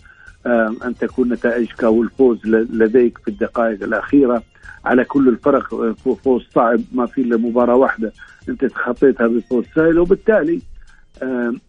أن 0.85 0.95
تكون 1.01 1.33
نتائجك 1.33 1.83
والفوز 1.83 2.47
لديك 2.47 3.19
في 3.19 3.29
الدقائق 3.29 3.83
الأخيرة. 3.83 4.43
على 4.85 5.05
كل 5.05 5.29
الفرق 5.29 5.93
فوز 6.25 6.43
صعب 6.55 6.81
ما 6.93 7.07
في 7.07 7.21
إلا 7.21 7.37
مباراة 7.37 7.75
واحدة 7.75 8.13
أنت 8.49 8.65
تخطيتها 8.65 9.27
بفوز 9.27 9.65
سهل 9.75 9.99
وبالتالي 9.99 10.61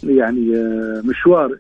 يعني 0.04 0.52
مشوار 1.04 1.58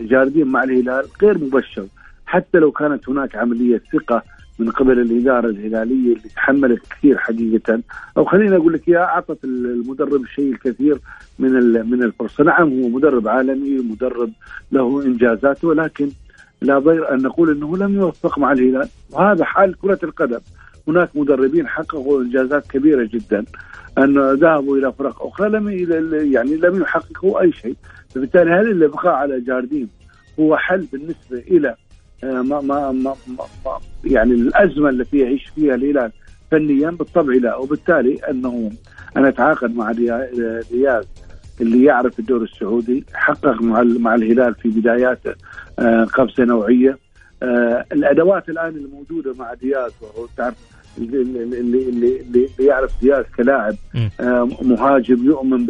جاردين 0.00 0.46
مع 0.46 0.64
الهلال 0.64 1.04
غير 1.22 1.38
مبشر. 1.38 1.86
حتى 2.26 2.58
لو 2.58 2.70
كانت 2.72 3.08
هناك 3.08 3.36
عملية 3.36 3.82
ثقة 3.92 4.22
من 4.58 4.70
قبل 4.70 5.00
الإدارة 5.00 5.48
الهلالية 5.48 6.16
اللي 6.16 6.28
تحملت 6.36 6.82
كثير 6.90 7.18
حقيقة. 7.18 7.80
أو 8.16 8.24
خليني 8.24 8.56
أقول 8.56 8.72
لك 8.72 8.88
يا 8.88 8.98
أعطت 8.98 9.44
المدرب 9.44 10.22
الشيء 10.22 10.52
الكثير 10.52 10.98
من 11.38 11.52
من 11.90 12.02
الفرصة، 12.02 12.44
نعم 12.44 12.82
هو 12.82 12.88
مدرب 12.88 13.28
عالمي 13.28 13.78
مدرب 13.78 14.32
له 14.72 15.02
انجازاته 15.04 15.68
ولكن 15.68 16.08
لا 16.62 16.78
ضير 16.78 17.14
أن 17.14 17.22
نقول 17.22 17.50
إنه 17.50 17.76
لم 17.76 17.94
يوفق 17.94 18.38
مع 18.38 18.52
الهلال. 18.52 18.88
وهذا 19.12 19.44
حال 19.44 19.78
كرة 19.78 19.98
القدم. 20.02 20.40
هناك 20.88 21.10
مدربين 21.14 21.68
حققوا 21.68 22.22
إنجازات 22.22 22.66
كبيرة 22.66 23.08
جدا. 23.12 23.44
أن 23.98 24.32
ذهبوا 24.32 24.76
إلى 24.76 24.92
فرق 24.92 25.26
أخرى 25.26 25.48
لم 25.48 25.68
يعني 26.32 26.56
لم 26.56 26.82
يحققوا 26.82 27.40
أي 27.40 27.52
شيء. 27.52 27.76
فبالتالي 28.14 28.50
هل 28.50 28.70
الابقاء 28.70 29.12
على 29.12 29.40
جاردين 29.40 29.88
هو 30.40 30.56
حل 30.56 30.86
بالنسبة 30.92 31.38
إلى 31.38 31.74
ما 32.22 32.42
ما 32.42 32.92
ما, 32.92 33.14
ما 33.66 33.78
يعني 34.04 34.32
الأزمة 34.32 34.88
التي 34.88 35.18
يعيش 35.18 35.52
فيها 35.54 35.74
الهلال 35.74 36.12
فنيا 36.50 36.90
بالطبع 36.90 37.34
لا. 37.34 37.56
وبالتالي 37.56 38.14
أنه 38.30 38.70
أنا 39.16 39.28
أتعاقد 39.28 39.76
مع 39.76 39.90
رياض 40.72 41.04
اللي 41.60 41.84
يعرف 41.84 42.18
الدوري 42.18 42.44
السعودي 42.44 43.04
حقق 43.14 43.62
مع 43.62 43.82
مع 43.82 44.14
الهلال 44.14 44.54
في 44.54 44.68
بداياته 44.68 45.34
آه، 45.78 46.04
قفزه 46.04 46.44
نوعية. 46.44 46.98
آه، 47.42 47.84
الأدوات 47.92 48.48
الآن 48.48 48.76
الموجودة 48.76 49.34
مع 49.38 49.54
دياز 49.54 49.92
وهو 50.00 50.26
تعرف 50.36 50.54
اللي 50.98 51.22
اللي 51.22 51.88
اللي, 51.88 52.20
اللي 52.28 52.48
يعرف 52.58 52.90
دياز 53.02 53.24
كلاعب 53.36 53.74
مهاجم 54.62 55.24
يؤمن 55.24 55.66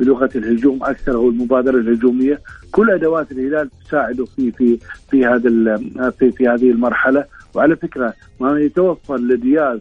بلغة 0.00 0.30
الهجوم 0.36 0.78
أكثر 0.82 1.14
أو 1.14 1.28
المبادرة 1.28 1.76
الهجومية. 1.78 2.40
كل 2.72 2.90
أدوات 2.90 3.32
الهلال 3.32 3.70
تساعده 3.84 4.24
في 4.24 4.52
في 4.52 4.78
في 5.10 5.26
هذا 5.26 5.76
في 6.18 6.30
في 6.32 6.48
هذه 6.48 6.70
المرحلة. 6.70 7.24
وعلى 7.54 7.76
فكرة 7.76 8.14
ما 8.40 8.60
يتوفر 8.60 9.16
لدياز 9.16 9.78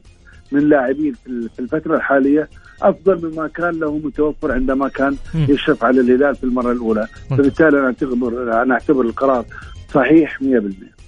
من 0.52 0.70
لاعبين 0.70 1.14
في 1.26 1.60
الفترة 1.60 1.96
الحالية 1.96 2.50
أفضل 2.82 3.30
مما 3.32 3.48
كان 3.48 3.80
له 3.80 3.98
متوفر 3.98 4.52
عندما 4.52 4.88
كان 4.88 5.16
يشرف 5.36 5.84
على 5.84 6.02
الهلال 6.02 6.36
في 6.36 6.44
المرة 6.44 6.72
الأولى. 6.72 7.08
فبالتالي 7.30 7.80
أنا 7.80 7.86
اعتبر 7.86 8.62
أنا 8.64 8.74
أعتبر 8.74 9.02
القرار 9.06 9.46
صحيح 9.94 10.42
100% 10.42 10.46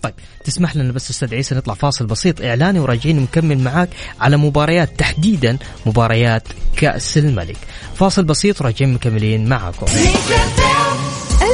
طيب 0.01 0.13
تسمح 0.43 0.75
لنا 0.75 0.91
بس 0.91 1.09
أستاذ 1.09 1.35
عيسى 1.35 1.55
نطلع 1.55 1.73
فاصل 1.73 2.05
بسيط 2.05 2.41
إعلاني 2.41 2.79
وراجعين 2.79 3.19
نكمل 3.19 3.59
معاك 3.59 3.89
على 4.19 4.37
مباريات 4.37 4.89
تحديدا 4.97 5.57
مباريات 5.85 6.43
كأس 6.77 7.17
الملك. 7.17 7.57
فاصل 7.95 8.23
بسيط 8.23 8.61
راجعين 8.61 8.93
مكملين 8.93 9.49
معاكم 9.49 9.85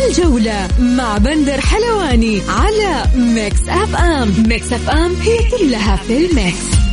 الجولة 0.07 0.67
مع 0.79 1.17
بندر 1.17 1.61
حلواني 1.61 2.41
على 2.49 3.03
ميكس 3.15 3.69
أف 3.69 3.95
أم. 3.95 4.33
ميكس 4.47 4.73
أف 4.73 4.89
أم 4.89 5.15
هي 5.15 5.37
كلها 5.49 5.95
في 5.95 6.25
الميكس. 6.25 6.84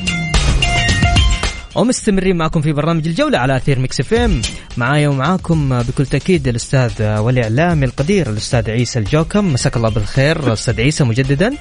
ومستمرين 1.75 2.37
معكم 2.37 2.61
في 2.61 2.73
برنامج 2.73 3.09
الجولة 3.09 3.39
على 3.39 3.57
أثير 3.57 3.79
ميكس 3.79 4.01
إف 4.01 4.15
إم. 4.15 4.43
معايا 4.77 5.09
ومعاكم 5.09 5.83
بكل 5.83 6.07
تأكيد 6.07 6.49
الأستاذ 6.49 7.19
والإعلامي 7.19 7.87
القدير 7.87 8.31
الأستاذ 8.31 8.71
عيسى 8.71 8.99
الجوكم. 8.99 9.53
مساك 9.53 9.77
الله 9.77 9.89
بالخير 9.89 10.53
أستاذ 10.53 10.81
عيسى 10.81 11.05
مجددا. 11.05 11.55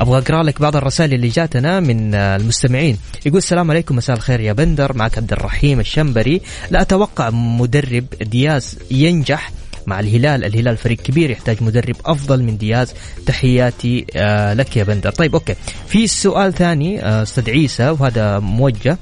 أبغى 0.00 0.18
أقرأ 0.18 0.42
لك 0.42 0.60
بعض 0.60 0.76
الرسائل 0.76 1.14
اللي 1.14 1.28
جاتنا 1.28 1.80
من 1.80 2.14
المستمعين. 2.14 2.98
يقول 3.26 3.38
السلام 3.38 3.70
عليكم 3.70 3.96
مساء 3.96 4.16
الخير 4.16 4.40
يا 4.40 4.52
بندر. 4.52 4.96
معك 4.96 5.18
عبد 5.18 5.32
الرحيم 5.32 5.80
الشنبري. 5.80 6.40
لا 6.70 6.80
أتوقع 6.80 7.30
مدرب 7.30 8.04
دياز 8.20 8.78
ينجح. 8.90 9.52
مع 9.86 10.00
الهلال. 10.00 10.44
الهلال 10.44 10.76
فريق 10.76 10.98
كبير 10.98 11.30
يحتاج 11.30 11.62
مدرب 11.62 11.96
أفضل 12.06 12.42
من 12.42 12.56
دياز. 12.58 12.92
تحياتي 13.26 14.06
آه 14.16 14.54
لك 14.54 14.76
يا 14.76 14.84
بندر. 14.84 15.10
طيب 15.10 15.34
okay. 15.34 15.54
في 15.86 16.06
سؤال 16.06 16.52
ثاني 16.52 17.02
آه، 17.02 17.22
أستاذ 17.22 17.50
عيسى 17.50 17.90
وهذا 17.90 18.38
موجه. 18.38 18.98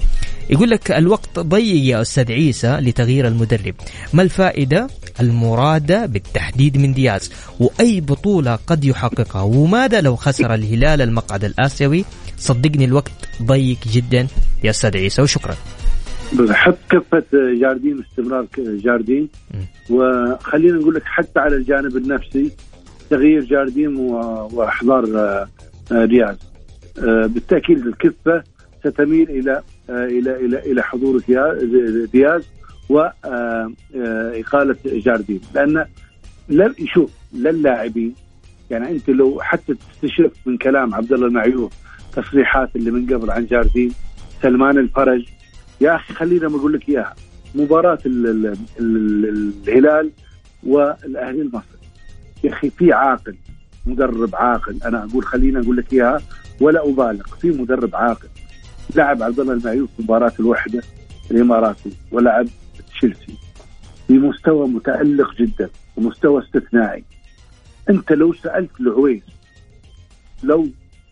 يقول 0.50 0.70
لك 0.70 0.90
الوقت 0.90 1.38
ضيق 1.38 1.84
يا 1.84 2.02
أستاذ 2.02 2.32
عيسى 2.32 2.68
لتغيير 2.68 3.28
المدرب. 3.28 3.74
ما 4.12 4.22
الفائدة 4.22 4.86
المرادة 5.20 6.06
بالتحديد 6.06 6.78
من 6.78 6.94
دياز؟ 6.94 7.30
وأي 7.60 8.00
بطولة 8.00 8.58
قد 8.66 8.84
يحققها؟ 8.84 9.42
وماذا 9.42 10.00
لو 10.00 10.16
خسر 10.16 10.54
الهلال 10.54 11.02
المقعد 11.02 11.44
الآسيوي؟ 11.44 12.04
صدقني 12.38 12.84
الوقت 12.84 13.12
ضيق 13.42 13.78
جدا 13.92 14.26
يا 14.64 14.70
أستاذ 14.70 14.96
عيسى 14.96 15.22
وشكرا. 15.22 15.56
حط 16.50 16.78
كفه 16.90 17.24
جاردين 17.32 18.00
استمرار 18.00 18.46
جاردين. 18.58 19.28
وخلينا 19.90 20.78
نقول 20.78 20.94
لك 20.94 21.04
حتى 21.04 21.40
على 21.40 21.56
الجانب 21.56 21.96
النفسي 21.96 22.52
تغيير 23.10 23.44
جاردين 23.44 23.96
وأحضار 23.96 25.04
آه، 25.16 25.48
آه، 25.92 26.04
دياز 26.04 26.36
آه، 26.98 27.26
بالتأكيد 27.26 27.86
الكفة 27.86 28.42
ستميل 28.84 29.30
إلى 29.30 29.62
إلى 29.90 30.36
إلى 30.36 30.58
إلى 30.58 30.82
حضور 30.82 31.22
دياز 32.12 32.44
واقاله 32.88 34.76
جاردين. 34.84 35.40
لأن 35.54 35.84
لن 36.48 36.74
يشوف 36.78 37.10
للاعبين 37.34 38.14
يعني 38.70 38.90
أنت 38.90 39.10
لو 39.10 39.40
حتى 39.40 39.74
تستشف 39.74 40.32
من 40.46 40.56
كلام 40.56 40.94
عبد 40.94 41.12
الله 41.12 41.26
المعيوف 41.26 41.72
تصريحات 42.16 42.76
اللي 42.76 42.90
من 42.90 43.14
قبل 43.14 43.30
عن 43.30 43.46
جاردين 43.46 43.92
سلمان 44.42 44.78
الفرج 44.78 45.24
يا 45.80 45.96
أخي 45.96 46.14
خلينا 46.14 46.46
أقول 46.46 46.72
لك 46.72 46.88
إياها. 46.88 47.14
مباراة 47.54 47.98
ال 48.06 48.26
ال 48.26 48.56
ال 48.80 49.54
الهلال 49.68 50.10
والأهلي 50.62 51.42
المصري. 51.42 51.78
يا 52.44 52.52
أخي 52.52 52.70
في 52.70 52.92
عاقل 52.92 53.36
مدرب 53.86 54.36
عاقل. 54.36 54.82
أنا 54.84 55.04
أقول 55.04 55.24
خلينا 55.24 55.60
أقول 55.60 55.76
لك 55.76 55.92
إياها 55.92 56.22
ولا 56.60 56.88
أبالغ 56.88 57.24
في 57.40 57.50
مدرب 57.50 57.96
عاقل. 57.96 58.28
لعب 58.94 59.22
عبد 59.22 59.40
الله 59.40 59.52
المعيوف 59.52 59.90
مباراة 59.98 60.32
الوحدة 60.40 60.82
الاماراتي 61.30 61.92
ولعب 62.12 62.46
تشيلسي. 62.90 63.38
بمستوى 64.08 64.68
متألق 64.68 65.34
جدا 65.34 65.70
ومستوى 65.96 66.42
استثنائي. 66.42 67.04
أنت 67.90 68.12
لو 68.12 68.32
سألت 68.32 68.80
العويس 68.80 69.22
لو 70.42 70.68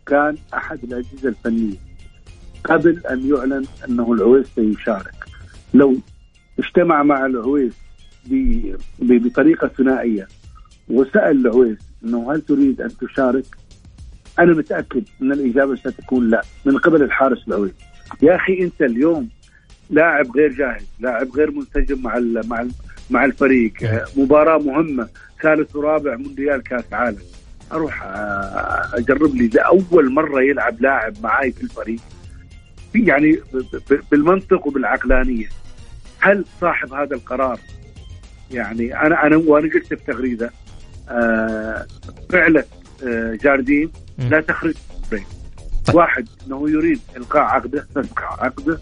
كان 0.06 0.36
أحد 0.54 0.84
الأجهزة 0.84 1.28
الفنية 1.28 1.85
قبل 2.64 3.02
أن 3.10 3.28
يعلن 3.30 3.64
أنه 3.88 4.12
العويس 4.12 4.46
سيشارك 4.54 5.14
لو 5.74 5.96
اجتمع 6.58 7.02
مع 7.02 7.26
العويس 7.26 7.72
بطريقة 8.98 9.68
ثنائية 9.68 10.28
وسأل 10.88 11.46
العويس 11.46 11.78
أنه 12.04 12.32
هل 12.32 12.40
تريد 12.40 12.80
أن 12.80 12.90
تشارك؟ 13.00 13.44
أنا 14.38 14.52
متأكد 14.52 15.04
أن 15.22 15.32
الإجابة 15.32 15.76
ستكون 15.76 16.30
لا 16.30 16.42
من 16.64 16.78
قبل 16.78 17.02
الحارس 17.02 17.48
العويس. 17.48 17.72
يا 18.22 18.36
أخي 18.36 18.62
أنت 18.62 18.82
اليوم 18.82 19.28
لاعب 19.90 20.36
غير 20.36 20.52
جاهز، 20.52 20.86
لاعب 21.00 21.30
غير 21.30 21.50
منسجم 21.50 22.02
مع 22.02 22.18
مع 22.44 22.66
مع 23.10 23.24
الفريق، 23.24 23.72
مباراة 24.16 24.58
مهمة 24.58 25.08
ثالث 25.42 25.76
ورابع 25.76 26.16
مونديال 26.16 26.62
كأس 26.62 26.92
عالم. 26.92 27.22
أروح 27.72 28.02
أجرب 28.94 29.34
لي 29.34 29.48
لأول 29.48 30.12
مرة 30.12 30.42
يلعب 30.42 30.80
لاعب 30.80 31.14
معاي 31.22 31.52
في 31.52 31.62
الفريق 31.62 32.00
يعني 32.94 33.38
بالمنطق 34.10 34.66
وبالعقلانية. 34.66 35.48
هل 36.20 36.44
صاحب 36.60 36.92
هذا 36.92 37.14
القرار 37.14 37.60
يعني 38.50 39.00
أنا 39.00 39.26
أنا 39.26 39.36
وأنا 39.36 39.72
قلت 39.74 39.86
في 39.86 39.96
تغريده 39.96 40.50
آه 41.08 41.86
فعلا 42.30 42.64
آه 43.06 43.38
جاردين 43.42 43.92
لا 44.18 44.40
تخرج. 44.40 44.74
طيب. 45.12 45.22
واحد 45.94 46.28
إنه 46.46 46.70
يريد 46.70 47.00
إلقاء 47.16 47.42
عقده 47.42 47.86
تسقع 47.94 48.44
عقده 48.44 48.80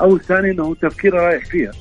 أو 0.00 0.16
الثاني 0.16 0.50
إنه 0.50 0.74
تفكيره 0.74 1.20
رايح 1.20 1.44
فيها. 1.44 1.72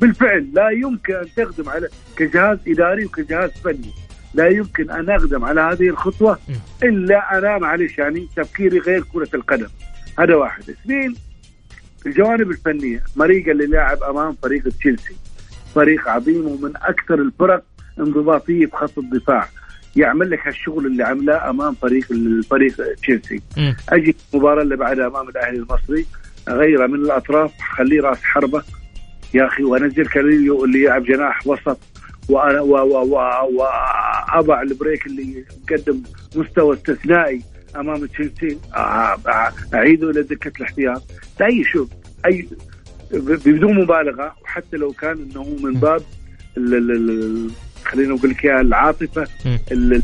بالفعل 0.00 0.48
لا 0.54 0.70
يمكن 0.70 1.14
أن 1.14 1.26
تخدم 1.36 1.68
على 1.68 1.88
كجهاز 2.16 2.58
إداري 2.68 3.04
وكجهاز 3.04 3.50
فني. 3.64 3.90
لا 4.34 4.48
يمكن 4.48 4.90
أن 4.90 5.10
اقدم 5.10 5.44
على 5.44 5.60
هذه 5.60 5.88
الخطوة 5.88 6.38
إلا 6.82 7.38
أنا 7.38 7.58
معلش 7.58 7.98
يعني 7.98 8.28
تفكيري 8.36 8.78
غير 8.78 9.04
كرة 9.12 9.28
القدم. 9.34 9.68
هذا 10.18 10.34
واحد. 10.34 10.70
اثنين 10.70 11.14
الجوانب 12.06 12.50
الفنية. 12.50 13.04
مريقا 13.16 13.52
اللي 13.52 13.66
لاعب 13.66 14.02
أمام 14.02 14.36
فريق 14.42 14.68
تشيلسي. 14.68 15.16
فريق 15.74 16.08
عظيم 16.08 16.46
ومن 16.46 16.72
أكثر 16.76 17.14
الفرق 17.14 17.64
انضباطية 17.98 18.66
بخط 18.66 18.98
الدفاع. 18.98 19.48
يعمل 19.96 20.30
لك 20.30 20.46
هالشغل 20.46 20.86
اللي 20.86 21.04
عمله 21.04 21.50
أمام 21.50 21.74
فريق 21.74 22.12
الفريق 22.12 22.94
تشيلسي. 22.94 23.42
أجي 23.88 24.16
المباراة 24.34 24.62
اللي 24.62 24.76
بعدها 24.76 25.06
أمام 25.06 25.28
الأهلي 25.28 25.56
المصري. 25.56 26.06
أغيره 26.48 26.86
من 26.86 26.94
الأطراف. 26.94 27.52
خليه 27.76 28.00
رأس 28.00 28.22
حربة. 28.22 28.62
يا 29.34 29.46
أخي 29.46 29.62
وأنزل 29.62 30.06
كاريليو 30.06 30.64
اللي 30.64 30.82
يلعب 30.82 31.04
جناح 31.04 31.46
وسط. 31.46 31.78
وأنا 32.28 32.60
وأضع 33.50 34.62
البريك 34.62 35.06
اللي 35.06 35.44
مقدم 35.62 36.02
مستوى 36.36 36.76
استثنائي. 36.76 37.42
أمام 37.76 38.06
تشيلسي. 38.06 38.58
أعيده 39.74 40.10
إلى 40.10 40.22
دكة 40.22 40.52
الاحتياط. 40.58 41.02
أي 41.42 41.64
شوف 41.72 41.88
أي 42.26 42.48
بدون 43.46 43.74
مبالغة 43.82 44.34
وحتى 44.42 44.76
لو 44.76 44.92
كان 44.92 45.28
إنه 45.30 45.56
من 45.62 45.72
باب 45.80 46.02
خلينا 47.84 48.14
نقول 48.14 48.30
لك 48.30 48.46
العاطفة 48.46 49.26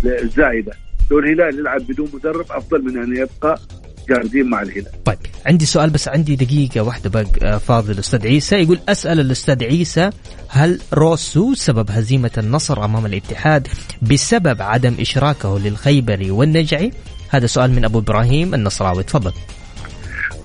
الزايده 0.08 0.72
لو 1.10 1.18
الهلال 1.18 1.58
يلعب 1.58 1.80
بدون 1.80 2.08
مدرب 2.14 2.46
أفضل 2.50 2.82
من 2.82 3.02
أن 3.02 3.16
يبقى 3.16 3.60
جاهزين 4.08 4.46
مع 4.50 4.62
الهلال. 4.62 5.04
طيب 5.04 5.18
عندي 5.46 5.66
سؤال 5.66 5.90
بس 5.90 6.08
عندي 6.08 6.36
دقيقة 6.36 6.80
واحدة 6.80 7.10
بقى 7.10 7.26
آه، 7.42 7.58
فاضل 7.58 7.90
الأستاذ 7.92 8.26
عيسى. 8.26 8.56
يقول 8.56 8.78
أسأل 8.88 9.20
الأستاذ 9.20 9.64
عيسى 9.64 10.10
هل 10.48 10.80
روسو 10.94 11.54
سبب 11.54 11.90
هزيمة 11.90 12.30
النصر 12.38 12.84
أمام 12.84 13.06
الاتحاد 13.06 13.68
بسبب 14.02 14.62
عدم 14.62 14.94
إشراكه 15.00 15.58
للخيبري 15.58 16.30
والنجعي؟ 16.30 16.92
هذا 17.28 17.46
سؤال 17.46 17.70
من 17.70 17.84
أبو 17.84 17.98
إبراهيم 17.98 18.54
النصراوي 18.54 19.02
تفضل. 19.02 19.32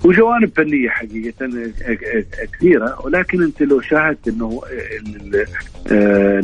وجوانب 0.04 0.50
فنية 0.56 0.88
حقيقة 0.88 1.48
كثيرة 2.52 3.06
ولكن 3.06 3.42
أنت 3.42 3.62
لو 3.62 3.80
شاهدت 3.80 4.28
إنه 4.28 4.62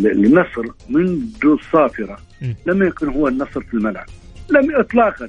النصر 0.02 0.62
منذ 0.88 1.20
الصافره 1.44 2.18
لم 2.66 2.82
يكن 2.82 3.08
هو 3.08 3.28
النصر 3.28 3.60
في 3.60 3.74
الملعب. 3.74 4.06
لم 4.50 4.76
اطلاقا. 4.76 5.28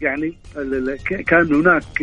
يعني 0.00 0.34
كان 1.26 1.54
هناك 1.54 2.02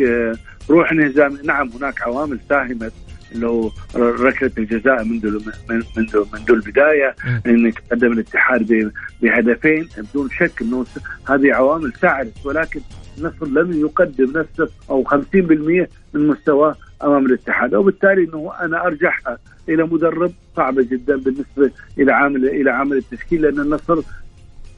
روح 0.70 0.92
انهزام 0.92 1.38
نعم 1.44 1.70
هناك 1.70 2.02
عوامل 2.02 2.38
ساهمت 2.48 2.92
هو 3.42 3.70
ركله 3.96 4.50
الجزاء 4.58 5.04
منذ 5.04 5.38
منذ 5.70 6.24
منذ 6.32 6.50
البداية 6.50 7.14
ان 7.46 7.66
يتقدم 7.66 8.12
الاتحاد 8.12 8.92
بهدفين 9.22 9.88
بدون 9.98 10.30
شك 10.30 10.62
إنه 10.62 10.86
هذه 11.28 11.54
عوامل 11.54 11.92
ساعدت 11.92 12.46
ولكن 12.46 12.80
النصر 13.18 13.46
لم 13.46 13.80
يقدم 13.80 14.38
نفسه 14.38 14.68
أو 14.90 15.04
50% 15.04 15.14
من 15.34 15.86
مستواه 16.14 16.76
أمام 17.02 17.26
الاتحاد. 17.26 17.74
وبالتالي 17.74 18.24
إنه 18.24 18.52
أنا 18.60 18.86
ارجعها 18.86 19.38
إلى 19.68 19.82
مدرب 19.84 20.32
صعبه 20.56 20.82
جدا 20.82 21.16
بالنسبة 21.16 21.70
إلى 21.98 22.12
عامل 22.12 22.44
إلى 22.46 22.70
عامل 22.70 22.96
التشكيل 22.96 23.42
لأن 23.42 23.60
النصر 23.60 24.00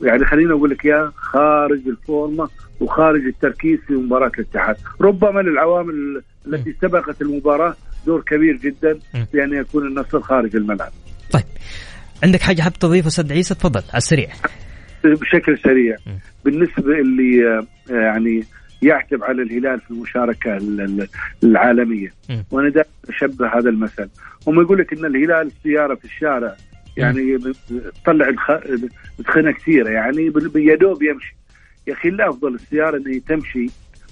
يعني 0.03 0.25
خلينا 0.25 0.53
أقول 0.55 0.71
لك 0.71 0.85
يا 0.85 1.13
خارج 1.17 1.89
الفورمة 1.89 2.49
وخارج 2.81 3.25
التركيز 3.25 3.79
في 3.87 3.93
مباراة 3.93 4.33
الاتحاد، 4.39 4.77
ربما 5.01 5.41
للعوامل 5.41 6.23
التي 6.47 6.75
سبقت 6.83 7.23
المباراة 7.23 7.77
دور 8.07 8.21
كبير 8.21 8.57
جدا 8.57 8.99
في 9.33 9.45
أن 9.45 9.53
يكون 9.53 9.87
النصر 9.87 10.21
خارج 10.21 10.57
الملعب. 10.57 10.93
طيب. 11.33 11.45
عندك 12.23 12.41
حاجة 12.41 12.63
حاب 12.63 12.73
تضيفها 12.73 13.09
أستاذ 13.09 13.33
عيسى؟ 13.33 13.55
تفضل 13.55 13.83
على 13.89 13.97
السريع. 13.97 14.29
بشكل 15.05 15.59
سريع. 15.59 15.97
بالنسبة 16.45 17.01
اللي 17.01 17.49
آه، 17.49 17.93
يعني 17.93 18.45
يعتب 18.83 19.25
على 19.25 19.43
الهلال 19.43 19.81
في 19.81 19.91
المشاركة 19.91 20.59
العالمية. 21.43 22.13
وأنا 22.51 22.69
دائما 22.69 22.91
أشبه 23.09 23.59
هذا 23.59 23.71
المثل. 23.71 24.09
هم 24.47 24.61
يقول 24.61 24.79
لك 24.79 24.93
إن 24.93 25.05
الهلال 25.05 25.47
السيارة 25.47 25.95
في 25.95 26.05
الشارع 26.05 26.57
يعني 26.97 27.39
تطلع 28.05 28.31
دخنه 29.19 29.53
كثيرة 29.53 29.89
يعني 29.89 30.31
بيدوب 30.31 31.03
يمشي. 31.03 31.37
يا 31.87 31.93
أخي 31.93 32.11
لا 32.11 32.29
أفضل 32.31 32.55
السيارة 32.55 32.97
انها 32.97 33.21
تمشي 33.29 33.67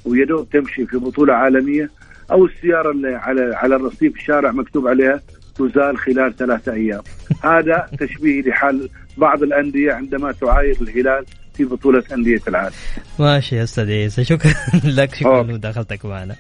ويدوب 0.04 0.48
تمشي 0.50 0.86
في 0.86 0.96
بطولة 0.96 1.34
عالمية 1.34 1.90
أو 2.30 2.46
السيارة 2.46 2.90
اللي 2.90 3.14
على 3.14 3.54
على 3.56 3.76
الرصيف 3.76 4.16
الشارع 4.16 4.52
مكتوب 4.52 4.86
عليها 4.88 5.20
تزال 5.56 5.98
خلال 5.98 6.36
ثلاثة 6.36 6.72
أيام. 6.72 7.00
هذا 7.44 7.86
تشبيه 8.00 8.42
لحال 8.42 8.88
بعض 9.16 9.42
الأندية 9.42 9.92
عندما 9.92 10.32
تعاير 10.32 10.76
الهلال 10.80 11.24
في 11.54 11.64
بطولة 11.64 12.02
أندية 12.12 12.40
العالم. 12.48 12.74
ماشي 13.18 13.56
يا 13.56 13.62
أستاذ 13.62 13.90
عيسى 13.90 14.24
شكرا 14.24 14.52
لك 14.98 15.14
شكرا 15.14 15.42
لمداخلتك 15.42 16.04
معنا. 16.06 16.36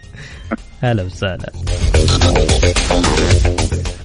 هلا 0.80 1.02
وسهلا. 1.02 1.52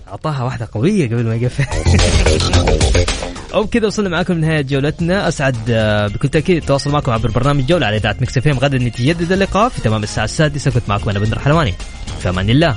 أعطاها 0.08 0.44
واحدة 0.44 0.68
قوية 0.72 1.08
قبل 1.08 1.24
ما 1.24 1.36
يقفل 1.36 1.64
وبكذا 3.56 3.88
وصلنا 3.88 4.10
معاكم 4.10 4.34
لنهاية 4.34 4.62
جولتنا. 4.62 5.28
أسعد 5.28 5.56
آه، 5.70 6.08
بكل 6.08 6.30
تأكيد 6.30 6.58
التواصل 6.58 6.92
معكم 6.92 7.12
عبر 7.12 7.32
برنامج 7.32 7.66
جولة 7.66 7.88
على 7.88 7.98
إذاعة 7.98 8.16
مكس 8.22 8.38
إف 8.38 8.48
غدا 8.48 8.78
نتجدد 8.78 9.32
اللقاء 9.32 9.70
في 9.70 9.82
تمام 9.82 10.04
الساعة 10.04 10.26
السادسة. 10.26 10.72
كنت 10.72 10.90
معكم 10.90 11.10
أنا 11.10 11.20
بندر 11.20 11.40
حلواني. 11.40 11.74
في 12.20 12.30
أمان 12.30 12.50
الله. 12.50 12.76